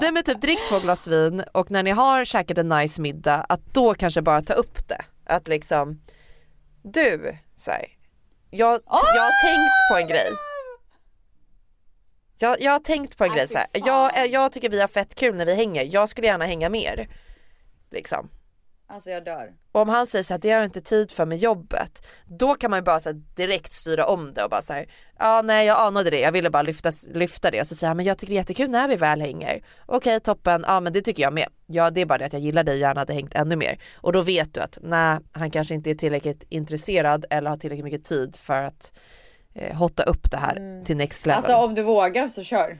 [0.00, 3.46] Nej men typ drick två glas vin och när ni har käkat en nice middag
[3.48, 5.00] att då kanske bara ta upp det.
[5.26, 6.00] Att liksom,
[6.82, 7.84] du, så här,
[8.50, 10.30] jag, jag har tänkt på en grej.
[12.38, 13.66] Jag, jag har tänkt på en grej så här.
[13.72, 17.08] Jag, jag tycker vi har fett kul när vi hänger, jag skulle gärna hänga mer.
[17.90, 18.30] Liksom.
[18.90, 19.52] Alltså jag dör.
[19.72, 22.06] Och om han säger så här, det har jag inte tid för med jobbet.
[22.26, 24.86] Då kan man ju bara så här, direkt styra om det och bara så här,
[25.18, 27.60] ja nej jag anade det, jag ville bara lyfta, lyfta det.
[27.60, 29.62] Och så säger han, men jag tycker det är jättekul när vi väl hänger.
[29.86, 31.48] Okej toppen, ja men det tycker jag med.
[31.66, 33.78] Ja det är bara det att jag gillar dig, gärna hade hängt ännu mer.
[33.96, 37.84] Och då vet du att nej, han kanske inte är tillräckligt intresserad eller har tillräckligt
[37.84, 38.92] mycket tid för att
[39.58, 41.36] eh, hotta upp det här till next level.
[41.36, 42.78] Alltså om du vågar så kör.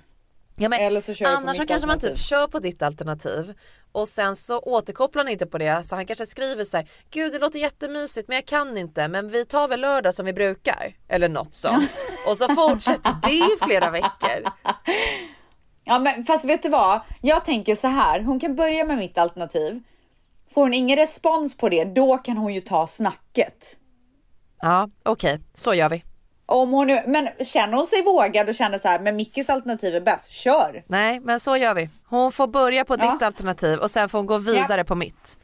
[0.61, 3.55] Ja, men Eller så kör Annars så kanske man typ kör på ditt alternativ
[3.93, 7.33] och sen så återkopplar han inte på det så han kanske skriver så här Gud
[7.33, 10.97] det låter jättemysigt men jag kan inte men vi tar väl lördag som vi brukar
[11.09, 11.91] eller något sånt
[12.31, 14.53] och så fortsätter det i flera veckor.
[15.85, 17.01] Ja men fast vet du vad?
[17.21, 19.83] Jag tänker så här, hon kan börja med mitt alternativ.
[20.55, 23.77] Får hon ingen respons på det, då kan hon ju ta snacket.
[24.61, 26.05] Ja okej, så gör vi.
[26.51, 29.95] Om hon nu, men känner hon sig vågad och känner så här, men Mickis alternativ
[29.95, 30.85] är bäst, kör!
[30.87, 31.91] Nej men så gör vi.
[32.09, 33.13] Hon får börja på Ja.
[33.13, 35.39] ditt alternativ och sen får hon gå vidare på mitt.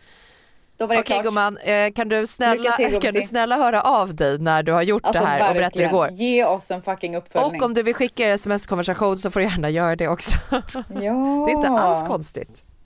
[0.76, 1.24] Då var det Okej klart.
[1.24, 4.82] gumman, eh, kan, du snälla, till, kan du snälla höra av dig när du har
[4.82, 6.02] gjort Alltså det här och berätta hur det går?
[6.07, 7.61] verkligen, ge oss en fucking uppföljning.
[7.62, 10.38] Och om du vill skicka er sms-konversation så får du gärna göra det också.
[10.50, 10.64] Ja.
[10.88, 12.64] Det är inte alls konstigt.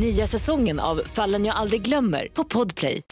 [0.00, 3.02] Nya säsongen av Fallen jag aldrig glömmer på Podplay.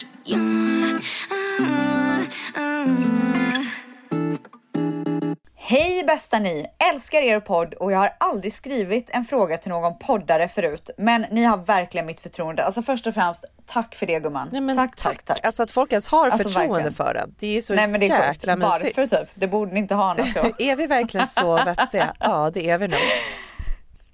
[5.55, 6.65] Hej bästa ni!
[6.93, 11.25] Älskar er podd och jag har aldrig skrivit en fråga till någon poddare förut, men
[11.31, 12.63] ni har verkligen mitt förtroende.
[12.63, 14.49] Alltså först och främst, tack för det gumman.
[14.51, 15.45] Nej, men tack, tack, tack.
[15.45, 16.93] Alltså att folk ens har Alltså, förtroende verkligen.
[16.93, 17.35] för den.
[17.39, 18.27] Det är så Nej men det är sjukt.
[18.27, 18.97] jäkla mysigt.
[18.97, 19.29] Varför typ?
[19.35, 22.13] Det borde ni inte ha annars är vi verkligen så vettiga?
[22.19, 22.99] Ja det är vi nog.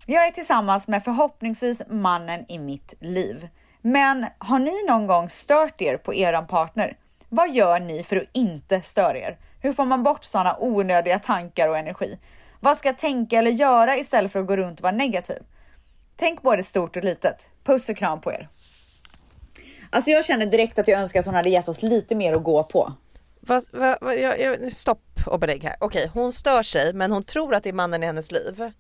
[0.06, 3.48] Jag är tillsammans med förhoppningsvis mannen i mitt liv.
[3.82, 6.98] Men har ni någon gång stört er på eran partner?
[7.30, 9.38] Vad gör ni för att inte störa er?
[9.62, 12.20] Hur får man bort sådana onödiga tankar och energi?
[12.60, 15.44] Vad ska jag tänka eller göra istället för att gå runt och vara negativ?
[16.16, 17.48] Tänk både stort och litet.
[17.64, 18.50] Puss och kram på er.
[19.90, 22.44] Alltså jag känner direkt att jag önskar att hon hade gett oss lite mer att
[22.44, 22.94] gå på.
[23.40, 25.76] Va, va, va, jag, jag, stopp och belägg här.
[25.80, 28.72] Okej hon stör sig men hon tror att det är mannen i hennes liv.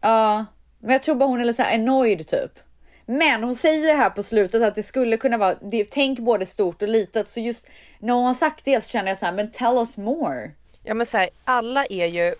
[0.00, 0.46] Ja,
[0.80, 2.58] men jag tror bara hon är lite så här annoyed typ.
[3.06, 6.82] Men hon säger här på slutet att det skulle kunna vara, det, tänk både stort
[6.82, 7.28] och litet.
[7.28, 7.66] Så just
[7.98, 10.50] när hon har sagt det så känner jag så här, men tell us more.
[10.82, 12.34] Ja men så här, alla är ju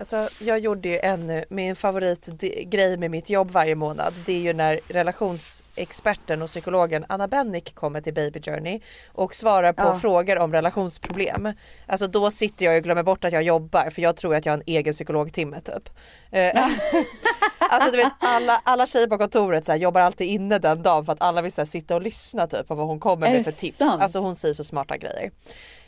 [0.00, 4.52] Alltså jag gjorde ju en, min favoritgrej med mitt jobb varje månad det är ju
[4.52, 8.80] när relationsexperten och psykologen Anna Bennick kommer till Baby Journey
[9.12, 9.98] och svarar på Ja.
[9.98, 11.52] frågor om relationsproblem.
[11.86, 14.52] Alltså då sitter jag och glömmer bort att jag jobbar för jag tror att jag
[14.52, 15.90] har en egen psykologtimme typ.
[16.30, 16.68] Eh,
[17.58, 21.04] alltså du vet alla, alla tjejer på kontoret så här, jobbar alltid inne den dagen
[21.04, 23.44] för att alla vill så här, sitta och lyssna typ på vad hon kommer med
[23.44, 23.76] för tips.
[23.76, 24.02] sant?
[24.02, 25.30] Alltså hon säger så smarta grejer.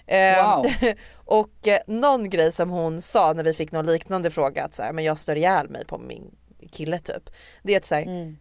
[0.07, 0.67] Eh, Wow.
[1.15, 4.83] och eh, någon grej som hon sa när vi fick någon liknande fråga att så
[4.83, 6.35] här, men jag stör ihjäl mig på min
[6.73, 7.31] kille typ.
[7.63, 8.37] Det är att såhär, Mm.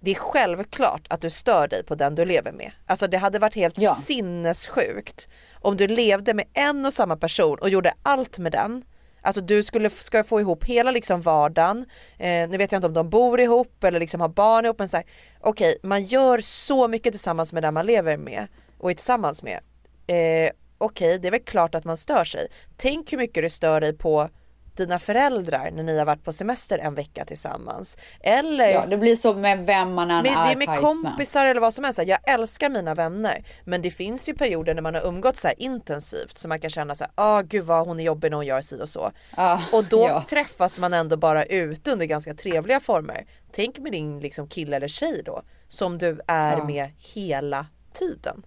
[0.00, 2.72] det är självklart att du stör dig på den du lever med.
[2.86, 3.94] Alltså det hade varit helt Ja.
[3.94, 5.28] sinnessjukt
[5.60, 8.84] om du levde med en och samma person och gjorde allt med den.
[9.22, 11.86] Alltså du skulle ska få ihop hela liksom vardagen.
[12.18, 14.88] Eh, nu vet jag inte om de bor ihop eller liksom har barn ihop men
[14.88, 15.06] så här,
[15.40, 18.46] okej man gör så mycket tillsammans med den man lever med
[18.78, 19.60] och är tillsammans med.
[20.06, 22.48] Eh, okej det är väl klart att man stör sig.
[22.76, 24.28] Tänk hur mycket du stör dig på
[24.76, 27.98] dina föräldrar när ni har varit på semester en vecka tillsammans.
[28.20, 31.46] Eller Ja, det blir så med vem man än men det är är med kompisar
[31.46, 32.00] eller vad som helst.
[32.06, 33.44] Jag älskar mina vänner.
[33.64, 36.94] Men det finns ju perioder när man har umgått så intensivt så man kan känna
[36.94, 39.12] så här, ah gud vad hon är jobbig när hon gör si och så.
[39.36, 40.24] Ja, och då ja.
[40.28, 43.26] träffas man ändå bara ute under ganska trevliga former.
[43.52, 45.42] Tänk med din liksom kille eller tjej då.
[45.68, 46.64] Som du är Ja.
[46.64, 48.46] med hela tiden.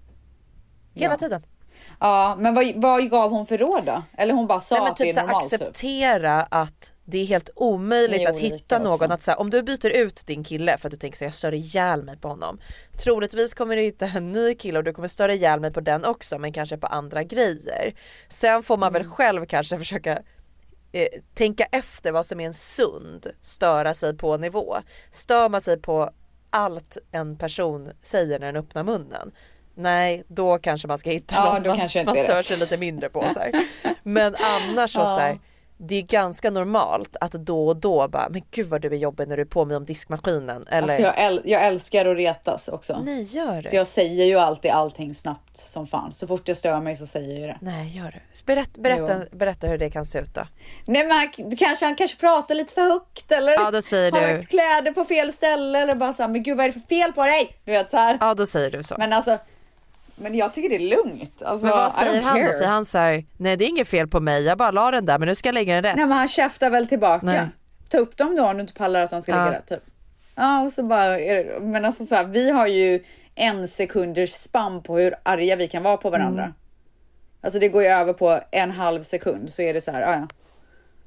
[0.93, 1.17] Hela Ja.
[1.17, 1.43] tiden.
[1.99, 4.03] Ja, men vad, vad gav hon för råd då?
[4.17, 5.49] Eller hon bara sa Nej, men att det typ är så här, normalt?
[5.49, 5.61] Typ.
[5.61, 8.91] acceptera att det är helt omöjligt är att hitta någon.
[8.93, 9.05] också.
[9.05, 11.27] Att så här, om du byter ut din kille för att du tänker så här,
[11.27, 12.59] jag stör ihjäl mig på honom.
[13.03, 16.05] Troligtvis kommer du hitta en ny kille och du kommer störa ihjäl mig på den
[16.05, 17.93] också men kanske på andra grejer.
[18.29, 19.01] Sen får man Mm.
[19.01, 20.19] väl själv kanske försöka
[20.91, 24.77] eh, tänka efter vad som är en sund störa sig på nivå.
[25.11, 26.11] Stör man sig på
[26.49, 29.31] allt en person säger när den öppnar munnen.
[29.79, 32.77] Nej, då kanske man ska hitta Ja, någon då man, kanske man stör sig lite
[32.77, 33.25] mindre på.
[33.33, 33.51] Så här.
[34.03, 35.05] Men annars så, Ja.
[35.05, 35.39] så här,
[35.81, 39.27] det är ganska normalt att då och då bara, men gud vad du är jobbig
[39.27, 40.67] när du är på mig om diskmaskinen.
[40.67, 42.99] Eller, Alltså jag, äl- jag älskar att retas också.
[43.03, 43.69] nej gör det.
[43.69, 46.13] Så jag säger ju alltid allting snabbt som fan.
[46.13, 47.57] Så fort jag stör mig så säger jag det.
[47.61, 48.45] Nej gör det.
[48.45, 50.41] Berätt, berätta, berätta hur det kan se ut då.
[50.85, 54.21] Nej men han, kanske, han kanske pratar lite för högt eller Ja då säger har
[54.21, 56.87] du, lagt kläder på fel ställe eller bara såhär, men gud vad är det för
[56.87, 57.57] fel på dig?
[57.65, 58.17] Du vet så här.
[58.21, 58.95] ja då säger du så.
[58.97, 59.37] Men alltså,
[60.19, 61.41] men jag tycker det är lugnt.
[61.41, 62.53] Alltså, men vad säger han då?
[62.53, 65.05] Säger han så här, nej det är inget fel på mig, jag bara la den
[65.05, 65.95] där men nu ska jag lägga den rätt.
[65.95, 67.25] Nej men han käftar väl tillbaka.
[67.25, 67.47] Nej.
[67.89, 69.51] Ta upp dem då om du inte pallar att de ska ligga Ja.
[69.51, 69.83] där typ.
[70.35, 73.03] Ja och så bara, är det, men alltså så här, vi har ju
[73.35, 76.43] en sekunders spann på hur arga vi kan vara på varandra.
[76.43, 76.53] Mm.
[77.41, 80.11] Alltså det går ju över på en halv sekund så är det så här, ja,
[80.13, 80.27] ja.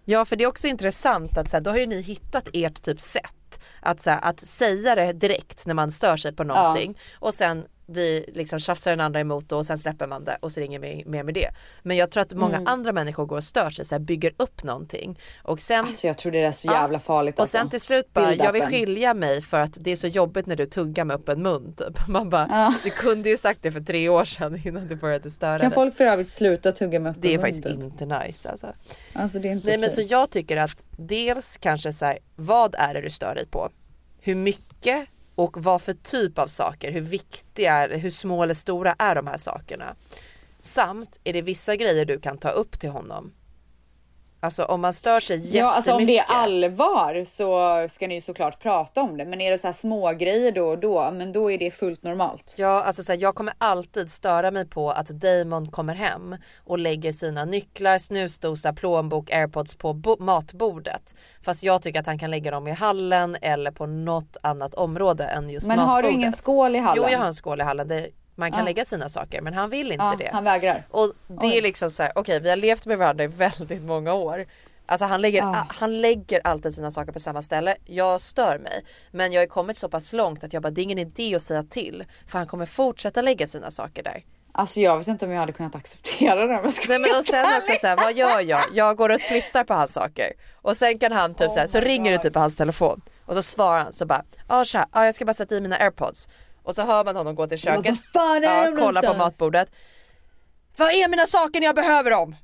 [0.04, 2.82] Ja för det är också intressant att så här, då har ju ni hittat ert
[2.82, 6.98] typ sätt att, så här, att säga det direkt när man stör sig på någonting
[7.14, 10.61] och sen blir liksom tjafsar den andra emot och sen släpper man det och så
[10.61, 11.49] ringer vi mer med det.
[11.82, 12.66] Men jag tror att många Mm.
[12.66, 16.18] andra människor går och stör sig, så här, bygger upp någonting och sen Alltså jag
[16.18, 17.59] tror det är så jävla farligt och alltså.
[17.59, 20.57] sen till slut bara, jag vill skilja mig för att det är så jobbigt när
[20.57, 22.09] du tuggar med öppen mun typ.
[22.09, 22.74] Man bara, Ja.
[22.84, 25.74] du kunde ju sagt det för tre år sedan innan du började störa Kan dig.
[25.74, 27.82] folk för övrigt sluta tugga med öppen Det är mun, faktiskt typ?
[27.82, 28.66] inte nice alltså.
[29.12, 32.74] Alltså det är inte Nej men så jag tycker att dels kanske så här, vad
[32.78, 33.68] är det du stör dig på?
[34.20, 36.93] Hur mycket och vad för typ av saker?
[36.93, 39.95] Hur viktiga, hur små eller stora är de här sakerna?
[40.61, 43.33] Samt är det vissa grejer du kan ta upp till honom?
[44.45, 45.59] Alltså om man stör sig jättemycket.
[45.61, 49.24] Ja, alltså om det är allvar så ska ni ju såklart prata om det.
[49.24, 52.03] Men är det så här små grejer då och då, men då är det fullt
[52.03, 52.55] normalt.
[52.59, 56.78] Ja, alltså så här, jag kommer alltid störa mig på att Damon kommer hem och
[56.78, 61.14] lägger sina nycklar, snusdosa, plånbok, airpods på bo- matbordet.
[61.45, 65.24] Fast jag tycker att han kan lägga dem i hallen eller på något annat område
[65.24, 65.95] än just Men matbordet.
[65.95, 67.05] har du ingen skål i hallen?
[67.07, 68.64] Jo, jag har en skål i hallen där man kan Ja.
[68.64, 70.30] lägga sina saker, men han vill inte Ja, det.
[70.33, 70.83] han vägrar.
[70.91, 71.59] Och det Oj.
[71.59, 74.47] är liksom så här, okej, vi har levt med varandra i väldigt många år.
[74.87, 75.66] Alltså han lägger, Ah.
[75.68, 77.76] han lägger alltid sina saker på samma ställe.
[77.85, 78.85] Jag stör mig.
[79.11, 81.43] Men jag har kommit så pass långt att jag bara, det är ingen idé att
[81.43, 82.05] säga till.
[82.26, 84.24] För han kommer fortsätta lägga sina saker där.
[84.55, 86.47] Alltså jag vet inte om jag hade kunnat acceptera det.
[86.62, 88.61] Men Nej men och sen också såhär, vad gör jag?
[88.72, 90.33] Jag går och flyttar på hans saker.
[90.62, 92.20] Och sen kan han typ Oh såhär, så my ringer God.
[92.20, 93.01] det typ på hans telefon.
[93.26, 95.76] Och så svarar han så bara, ja tja, ja, jag ska bara sätta i mina
[95.76, 96.28] airpods.
[96.62, 99.70] Och så hör man honom gå till köket, fan är ja, kolla på matbordet.
[100.76, 102.36] Vad är mina saker när jag behöver dem?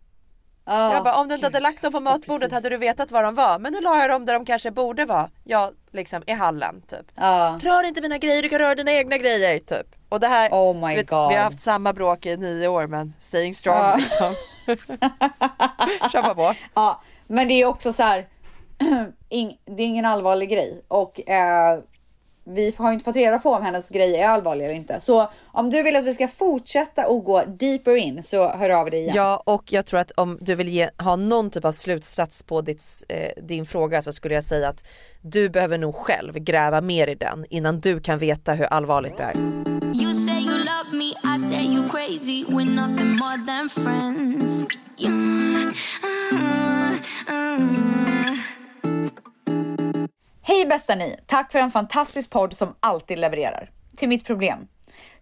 [0.64, 2.54] Ja, jag bara, om du inte hade lagt dem på matbordet precis.
[2.54, 3.58] hade du vetat var de var.
[3.58, 5.30] Men nu la jag dem där de kanske borde vara.
[5.44, 7.06] Ja, liksom i hallen typ.
[7.14, 7.58] Ja.
[7.62, 9.86] Rör inte mina grejer, du kan röra dina egna grejer typ.
[10.08, 11.28] Och det här, Oh vet, God.
[11.28, 13.96] vi har haft samma bråk i nio år men staying strong Ja.
[13.96, 14.34] liksom.
[16.12, 16.54] Kämpa på.
[16.74, 18.26] Ja, men det är också så här.
[19.64, 21.78] det är ingen allvarlig grej och eh,
[22.49, 25.01] vi har ju inte fått reda på om hennes grej är allvarlig eller inte.
[25.01, 28.90] Så om du vill att vi ska fortsätta och gå deeper in så hör av
[28.90, 29.14] dig igen.
[29.16, 32.61] Ja och jag tror att om du vill ge, ha någon typ av slutsats på
[32.61, 34.84] ditt, eh, din fråga så skulle jag säga att
[35.22, 39.24] du behöver nog själv gräva mer i den innan du kan veta hur allvarligt det
[39.24, 39.36] är.
[39.94, 42.44] You say you love me, I say you crazy.
[42.44, 44.64] We're nothing more than friends.
[44.99, 45.11] You,
[46.32, 46.99] uh,
[47.30, 48.57] uh.
[50.49, 51.16] Hej bästa ni!
[51.26, 53.70] Tack för en fantastisk podd som alltid levererar.
[53.96, 54.68] Till mitt problem.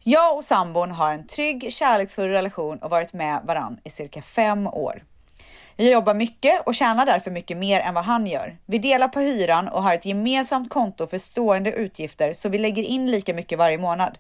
[0.03, 4.67] Jag och sambon har en trygg, kärleksfull relation och varit med varann i cirka fem
[4.67, 5.03] år.
[5.77, 8.57] Jag jobbar mycket och tjänar därför mycket mer än vad han gör.
[8.67, 12.83] Vi delar på hyran och har ett gemensamt konto för stående utgifter så vi lägger
[12.83, 14.19] in lika mycket varje månad.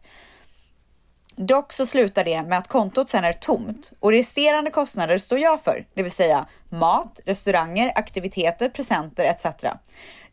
[1.36, 5.62] Dock så slutar det med att kontot sen är tomt och resterande kostnader står jag
[5.62, 9.66] för, det vill säga mat, restauranger, aktiviteter, presenter etc.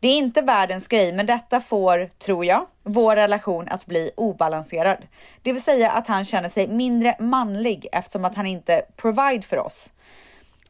[0.04, 4.98] Det är inte världens grej, men detta får, tror jag, vår relation att bli obalanserad.
[5.42, 9.58] Det vill säga att han känner sig mindre manlig eftersom att han inte provide för
[9.58, 9.92] oss.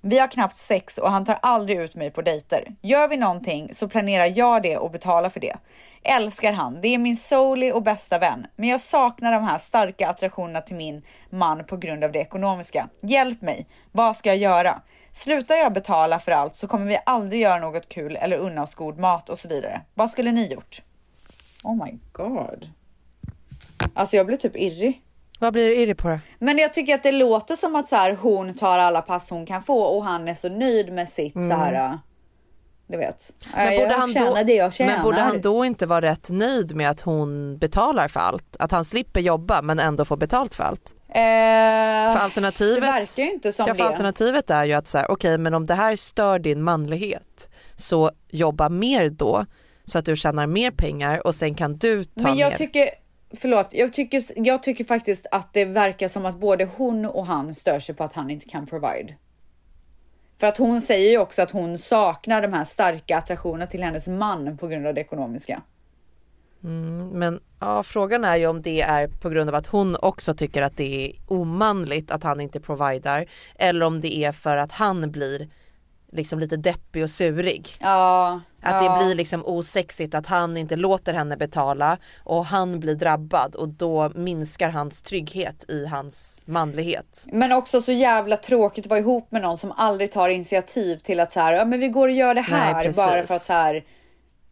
[0.01, 2.75] Vi har knappt sex och han tar aldrig ut mig på dejter.
[2.81, 5.57] Gör vi någonting så planerar jag det och betalar för det.
[6.03, 8.47] Älskar han, det är min soli och bästa vän.
[8.57, 12.89] Men jag saknar de här starka attraktionerna till min man på grund av det ekonomiska.
[13.01, 14.81] Hjälp mig, vad ska jag göra?
[15.17, 18.75] Slutar jag betala för allt så kommer vi aldrig göra något kul eller unna oss
[18.75, 19.81] god mat och så vidare.
[19.95, 20.83] Vad skulle ni gjort?
[21.63, 22.71] Oh my god.
[23.95, 25.01] Alltså jag blir typ irrig.
[25.39, 26.19] Vad blir du irrig på då?
[26.39, 29.47] Men jag tycker att det låter som att så här, hon tar alla pass hon
[29.47, 31.51] kan få och han är så nöjd med sitt Mm.
[31.51, 31.99] så här.
[32.87, 33.33] Du vet.
[33.55, 34.35] Men borde, han då,
[34.79, 38.57] men borde han då inte vara rätt nöjd med att hon betalar för allt?
[38.59, 40.95] Att han slipper jobba men ändå får betalt för allt?
[41.09, 41.15] Eh,
[42.13, 43.89] För alternativet, det verkar ju inte som ja, för det.
[43.89, 48.11] alternativet är ju att så här, okej men om det här stör din manlighet så
[48.31, 49.47] jobba mer då
[49.85, 52.57] så att du tjänar mer pengar och sen kan du ta Men jag mer.
[52.57, 52.89] tycker,
[53.37, 57.55] förlåt, jag tycker, jag tycker faktiskt att det verkar som att både hon och han
[57.55, 59.15] stör sig på att han inte kan provide.
[60.39, 64.09] För att hon säger ju också att hon saknar de här starka attraktionerna till hennes
[64.09, 65.63] man på grund av det ekonomiska.
[66.65, 70.35] Mm, men ja, frågan är ju om det är på grund av att hon också
[70.35, 73.27] tycker att det är omanligt att han inte providar
[73.59, 75.49] eller om det är för att han blir
[76.15, 77.77] liksom lite deppig och surig.
[77.81, 78.41] Ja.
[78.63, 78.99] Att ja.
[78.99, 83.69] det blir liksom osexigt att han inte låter henne betala och han blir drabbad och
[83.69, 87.27] då minskar hans trygghet i hans manlighet.
[87.33, 91.21] Men också så jävla tråkigt att vara ihop med någon som aldrig tar initiativ till
[91.21, 93.43] att så här, ja men vi går och gör det här Nej, bara för att
[93.43, 93.85] så här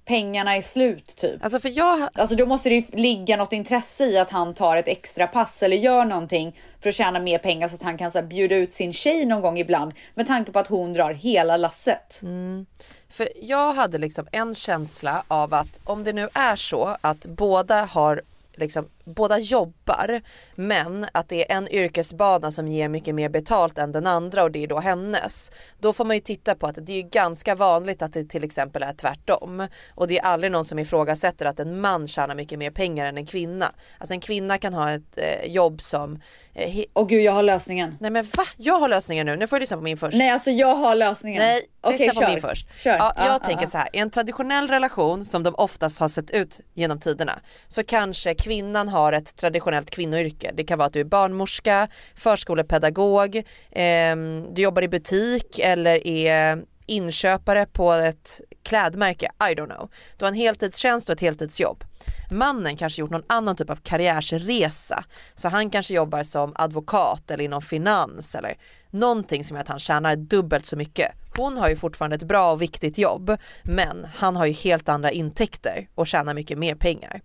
[0.04, 1.44] pengarna är slut typ.
[1.44, 2.08] Alltså för jag...
[2.14, 5.62] Alltså då måste det ju ligga något intresse i att han tar ett extra pass
[5.62, 8.56] eller gör någonting för att tjäna mer pengar så att han kan så här, bjuda
[8.56, 12.20] ut sin tjej någon gång ibland med tanke på att hon drar hela lasset.
[12.22, 12.66] Mm.
[13.08, 17.84] För jag hade liksom en känsla av att om det nu är så att båda
[17.84, 18.22] har
[18.54, 20.20] liksom, båda jobbar
[20.54, 24.50] men att det är en yrkesbana som ger mycket mer betalt än den andra och
[24.50, 25.52] det är då hennes.
[25.80, 28.82] Då får man ju titta på att det är ganska vanligt att det till exempel
[28.82, 29.68] är tvärtom.
[29.94, 33.16] Och det är aldrig någon som ifrågasätter att en man tjänar mycket mer pengar än
[33.18, 33.72] en kvinna.
[33.98, 36.18] Alltså en kvinna kan ha ett eh, jobb som...
[36.54, 37.96] Eh, Åh gud jag har lösningen.
[38.00, 38.44] Nej men va?
[38.56, 40.16] Jag har lösningen nu, nu får du lyssna på min först.
[40.16, 41.42] Nej alltså jag har lösningen.
[41.42, 42.32] Nej, Okej, lyssna på kör.
[42.32, 42.66] min först.
[42.78, 42.90] Kör.
[42.96, 46.08] Ja, jag Ja, tänker ja, så här, i en traditionell relation som de oftast har
[46.08, 50.52] sett ut genom tiderna så kanske kvinnan har ett traditionellt kvinnoyrke.
[50.54, 53.36] Det kan vara att du är barnmorska, förskolepedagog,
[53.70, 54.16] eh,
[54.52, 59.90] du jobbar i butik eller är inköpare på ett klädmärke, I don't know.
[60.16, 61.84] Du har en heltidstjänst och ett heltidsjobb.
[62.30, 65.04] Mannen kanske gjort någon annan typ av karriärsresa.
[65.34, 68.56] Så han kanske jobbar som advokat eller inom finans eller
[68.90, 71.10] någonting som gör att han tjänar dubbelt så mycket.
[71.36, 75.10] Hon har ju fortfarande ett bra och viktigt jobb men han har ju helt andra
[75.10, 77.20] intäkter och tjänar mycket mer pengar.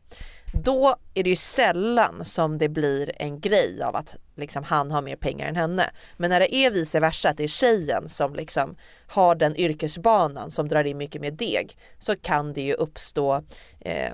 [0.51, 5.01] Då är det ju sällan som det blir en grej av att liksom han har
[5.01, 5.89] mer pengar än henne.
[6.17, 8.75] Men när det är vice versa, att det är tjejen som liksom
[9.07, 13.43] har den yrkesbanan som drar in mycket mer deg så kan det ju uppstå
[13.79, 14.13] eh,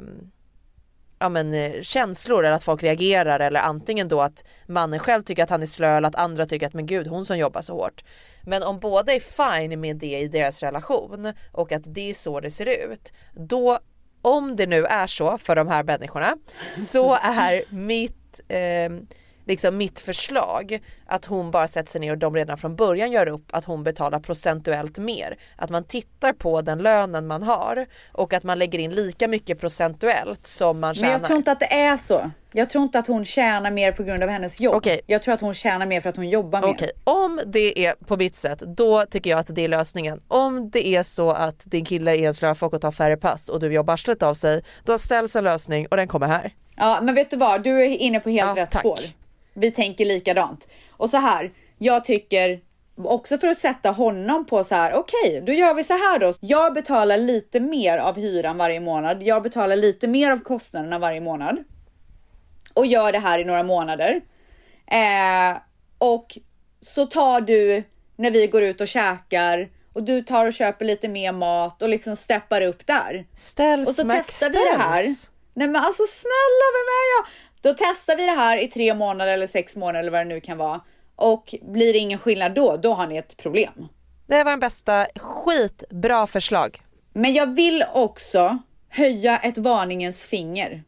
[1.20, 5.44] ja, men, eh, känslor eller att folk reagerar eller antingen då att mannen själv tycker
[5.44, 7.74] att han är slö eller att andra tycker att men gud hon som jobbar så
[7.74, 8.04] hårt.
[8.42, 12.40] Men om båda är fine med det i deras relation och att det är så
[12.40, 13.80] det ser ut då
[14.24, 16.38] om det nu är så för de här människorna
[16.74, 18.90] så är mitt eh,
[19.46, 20.80] liksom mitt förslag
[21.14, 23.84] att hon bara sätter sig ner och de redan från början gör upp att hon
[23.84, 25.38] betalar procentuellt mer.
[25.56, 29.60] Att man tittar på den lönen man har och att man lägger in lika mycket
[29.60, 31.08] procentuellt som man tjänar.
[31.10, 32.32] Men jag tror inte att det är så.
[32.56, 34.76] Jag tror inte att hon tjänar mer på grund av hennes jobb.
[34.76, 35.02] Okej.
[35.08, 36.68] Jag tror att hon tjänar mer för att hon jobbar mer.
[36.68, 40.22] Okej, om det är på mitt sätt, då tycker jag att det är lösningen.
[40.28, 43.60] Om det är så att din kille är en slöfock och tar färre pass och
[43.60, 46.52] du jobbar arslet av sig, då ställs en lösning och den kommer här.
[46.76, 47.64] Ja, men vet du vad?
[47.64, 48.82] Du är inne på helt Ja, rätt tack.
[48.82, 49.00] spår.
[49.54, 50.68] Vi tänker likadant.
[50.92, 52.60] Och så här, jag tycker
[52.98, 56.34] också för att sätta honom på så här, okej, då gör vi så här då.
[56.42, 59.24] Jag betalar lite mer av hyran varje månad.
[59.24, 61.64] Jag betalar lite mer av kostnaderna varje månad
[62.74, 64.22] och gör det här i några månader.
[64.88, 65.58] Eh,
[65.98, 66.38] och
[66.80, 67.84] så tar du
[68.16, 71.90] när vi går ut och käkar och du tar och köper lite mer mat och
[71.90, 73.26] liksom steppar upp där.
[73.36, 75.06] Ställs Och så testar vi det här.
[75.54, 77.26] Nej men alltså snälla vem är jag?
[77.64, 80.42] Då testar vi det här i tre månader eller sex månader eller vad det nu
[80.42, 80.82] kan vara.
[81.16, 83.88] Och blir det ingen skillnad då, då har ni ett problem.
[84.28, 86.82] Det var den bästa, skitbra förslag.
[87.14, 88.58] Men jag vill också
[88.90, 90.84] höja ett varningens finger.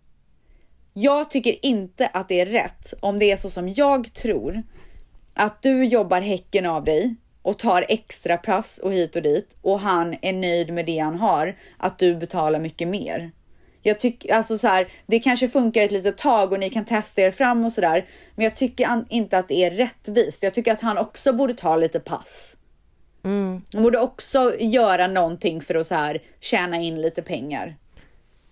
[0.94, 4.64] Jag tycker inte att det är rätt om det är så som jag tror
[5.34, 9.80] att du jobbar häcken av dig och tar extra pass och hit och dit och
[9.80, 13.32] han är nöjd med det han har, att du betalar mycket mer.
[13.88, 17.22] Jag tycker alltså så här, det kanske funkar ett litet tag och ni kan testa
[17.22, 18.06] er fram och så där,
[18.36, 20.44] men jag tycker inte att det är rättvist.
[20.44, 22.58] Jag tycker att han också borde ta lite pass.
[23.24, 23.62] Mm.
[23.74, 27.76] Han borde också göra någonting för att så här tjäna in lite pengar.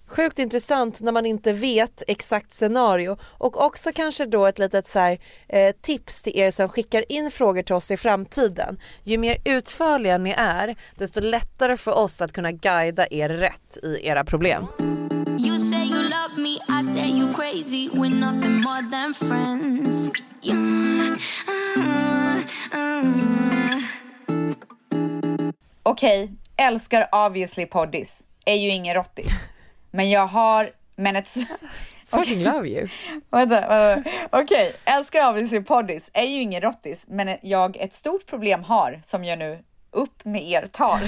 [0.07, 4.99] Sjukt intressant när man inte vet exakt scenario och också kanske då ett litet så
[4.99, 8.79] här, eh, tips till er som skickar in frågor till oss i framtiden.
[9.03, 14.07] Ju mer utförliga ni är desto lättare för oss att kunna guida er rätt i
[14.07, 14.67] era problem.
[15.37, 17.89] You say you love me, I say you crazy.
[17.89, 20.09] We're nothing more than friends.
[20.41, 21.17] Yeah.
[25.83, 28.25] Okej, älskar obviously poddis.
[28.45, 29.49] Är ju ingen rottis.
[29.91, 31.29] Men jag har, men ett...
[32.07, 32.87] Fucking love you.
[33.29, 34.09] Vänta, vänta.
[34.31, 36.11] Okej, älskar obviously poddis.
[36.13, 37.05] Är ju ingen rottis.
[37.07, 40.99] Men jag ett stort problem har som jag nu upp med er tar.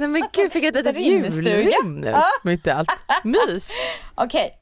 [0.00, 2.14] Nej men gud, fick jag ett litet julrim nu?
[2.42, 2.90] Mitt i allt.
[3.24, 3.70] Mys.
[4.14, 4.58] Okej.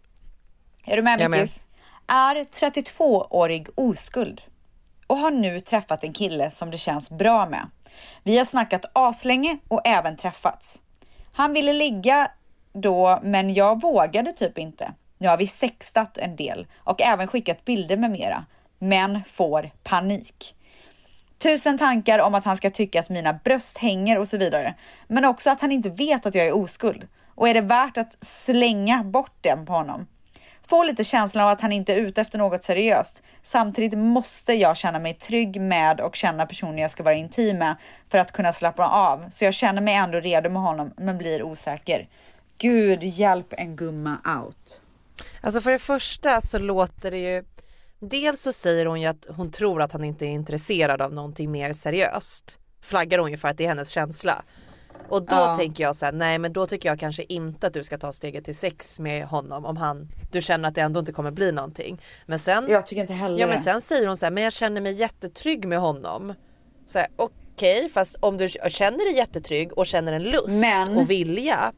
[0.85, 1.31] Är du med.
[1.31, 1.65] Mickis?
[2.07, 4.43] Är 32-årig oskuld
[5.07, 7.67] och har nu träffat en kille som det känns bra med.
[8.23, 10.83] Vi har snackat aslänge och även träffats.
[11.33, 12.31] Han ville ligga
[12.73, 14.93] då, men jag vågade typ inte.
[15.19, 18.45] Nu har vi sextat en del och även skickat bilder med mera,
[18.79, 20.55] men får panik.
[21.39, 24.75] Tusen tankar om att han ska tycka att mina bröst hänger och så vidare.
[25.09, 27.09] Men också att han inte vet att jag är oskuld.
[27.35, 30.07] Och är det värt att slänga bort den på honom?
[30.69, 33.23] Får lite känslan av att han inte är ute efter något seriöst.
[33.43, 37.77] Samtidigt måste jag känna mig trygg med och känna personen jag ska vara intim med
[38.11, 39.31] för att kunna slappna av.
[39.31, 42.09] Så jag känner mig ändå redo med honom men blir osäker.
[42.59, 44.83] Gud hjälp en gumma out.
[45.41, 47.45] Alltså för det första så låter det ju
[48.01, 51.51] Dels så säger hon ju att hon tror att han inte är intresserad av någonting
[51.51, 52.59] mer seriöst.
[52.83, 54.43] Flaggar hon ju för att det är hennes känsla.
[55.09, 55.57] Och då Ja.
[55.57, 58.13] tänker jag så här, nej men då tycker jag kanske inte att du ska ta
[58.13, 61.53] steget till sex med honom om han, du känner att det ändå inte kommer bli
[61.53, 62.03] någonting.
[62.27, 64.53] Men sen, Jag tycker inte heller ja men sen säger hon så här, men jag
[64.53, 66.35] känner mig jättetrygg med honom.
[66.87, 71.11] Så här, okej, fast om du känner dig jättetrygg och känner en lust Men- och
[71.11, 71.73] vilja.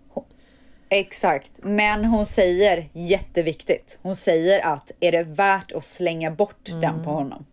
[0.92, 3.98] Exakt, men hon säger jätteviktigt.
[4.02, 7.46] Hon säger att är det värt att slänga bort den på honom?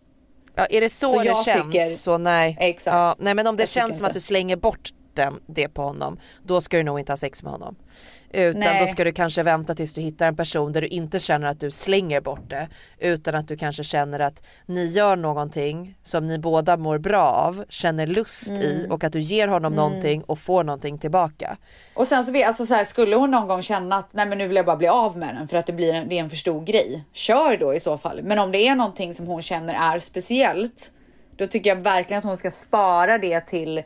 [0.56, 2.58] Ja, är det så, Så det jag känns tycker- så nej.
[2.60, 2.94] Exakt.
[2.96, 4.08] Ja, nej men om det Jag känns som inte.
[4.08, 7.44] att du slänger bort den, det på honom, då ska du nog inte ha sex
[7.44, 7.76] med honom.
[8.32, 8.82] Utan Nej.
[8.82, 11.60] då ska du kanske vänta tills du hittar en person där du inte känner att
[11.60, 12.68] du slänger bort det.
[13.00, 17.64] Utan att du kanske känner att ni gör någonting som ni båda mår bra av,
[17.70, 18.92] känner lust i Mm.
[18.92, 19.86] och att du ger honom Mm.
[19.86, 21.58] någonting och får någonting tillbaka.
[21.94, 24.38] Och sen så, vet- alltså så här, skulle hon någon gång känna att nej men
[24.38, 26.24] nu vill jag bara bli av med den för att det blir en, det är
[26.24, 27.04] en för stor grej.
[27.14, 28.20] Kör då i så fall.
[28.24, 30.92] Men om det är någonting som hon känner är speciellt,
[31.38, 33.84] då tycker jag verkligen att hon ska spara det till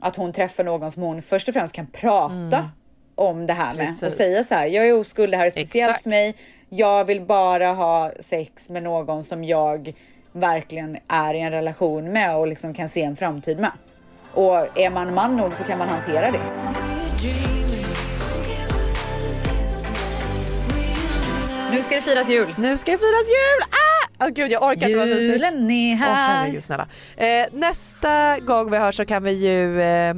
[0.00, 2.70] att hon träffar någon som hon först och främst kan prata
[3.14, 4.16] om det här med och Precis.
[4.16, 4.66] säga så här.
[4.66, 6.02] Jag är oskuld, det här är speciellt Exakt.
[6.02, 6.34] för mig.
[6.68, 9.92] Jag vill bara ha sex med någon som jag
[10.32, 13.72] verkligen är i en relation med och liksom kan se en framtid med.
[14.34, 16.40] Och är man man nog så kan man hantera det.
[21.70, 22.54] Nu ska det firas jul.
[22.58, 23.62] Nu ska det firas jul!
[23.70, 24.24] Ah!
[24.24, 25.32] Åh gud jag orkar inte vara mysigt.
[25.32, 26.36] Julen är Åh här.
[26.36, 26.88] herregud snälla.
[27.16, 30.14] Eh, nästa gång vi hörs så kan vi ju eh,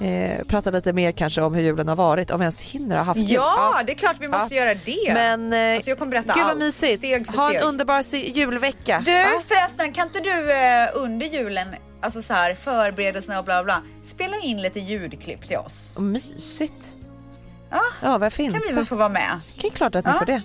[0.00, 3.02] eh, prata lite mer kanske om hur julen har varit, om vi ens hinner ha
[3.04, 3.30] haft jul.
[3.34, 5.14] Ja, det är klart vi måste göra det.
[5.14, 6.98] Men eh, Alltså, jag kommer berätta gud vad allt, mysigt.
[6.98, 7.60] steg för ha steg.
[7.60, 9.02] en underbar julvecka.
[9.04, 9.42] Du Va?
[9.46, 11.68] förresten, kan inte du eh, under julen,
[12.02, 15.90] alltså så här förberedelserna och bla bla, spela in lite ljudklipp till oss?
[15.98, 16.96] Mysigt.
[17.70, 18.58] Ja, Ja varför inte?
[18.58, 19.40] kan vi väl få vara med?
[19.60, 20.18] Det är klart att ni Ja.
[20.18, 20.42] får det.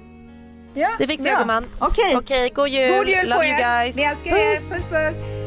[0.74, 1.66] Ja, Det fixar jag gumman.
[1.80, 2.16] Okej.
[2.18, 2.98] Okej, god jul.
[2.98, 3.84] God jul Love på you er.
[3.84, 3.98] guys.
[3.98, 4.56] Vi älskar er.
[4.56, 4.86] Puss.
[4.86, 5.47] Puss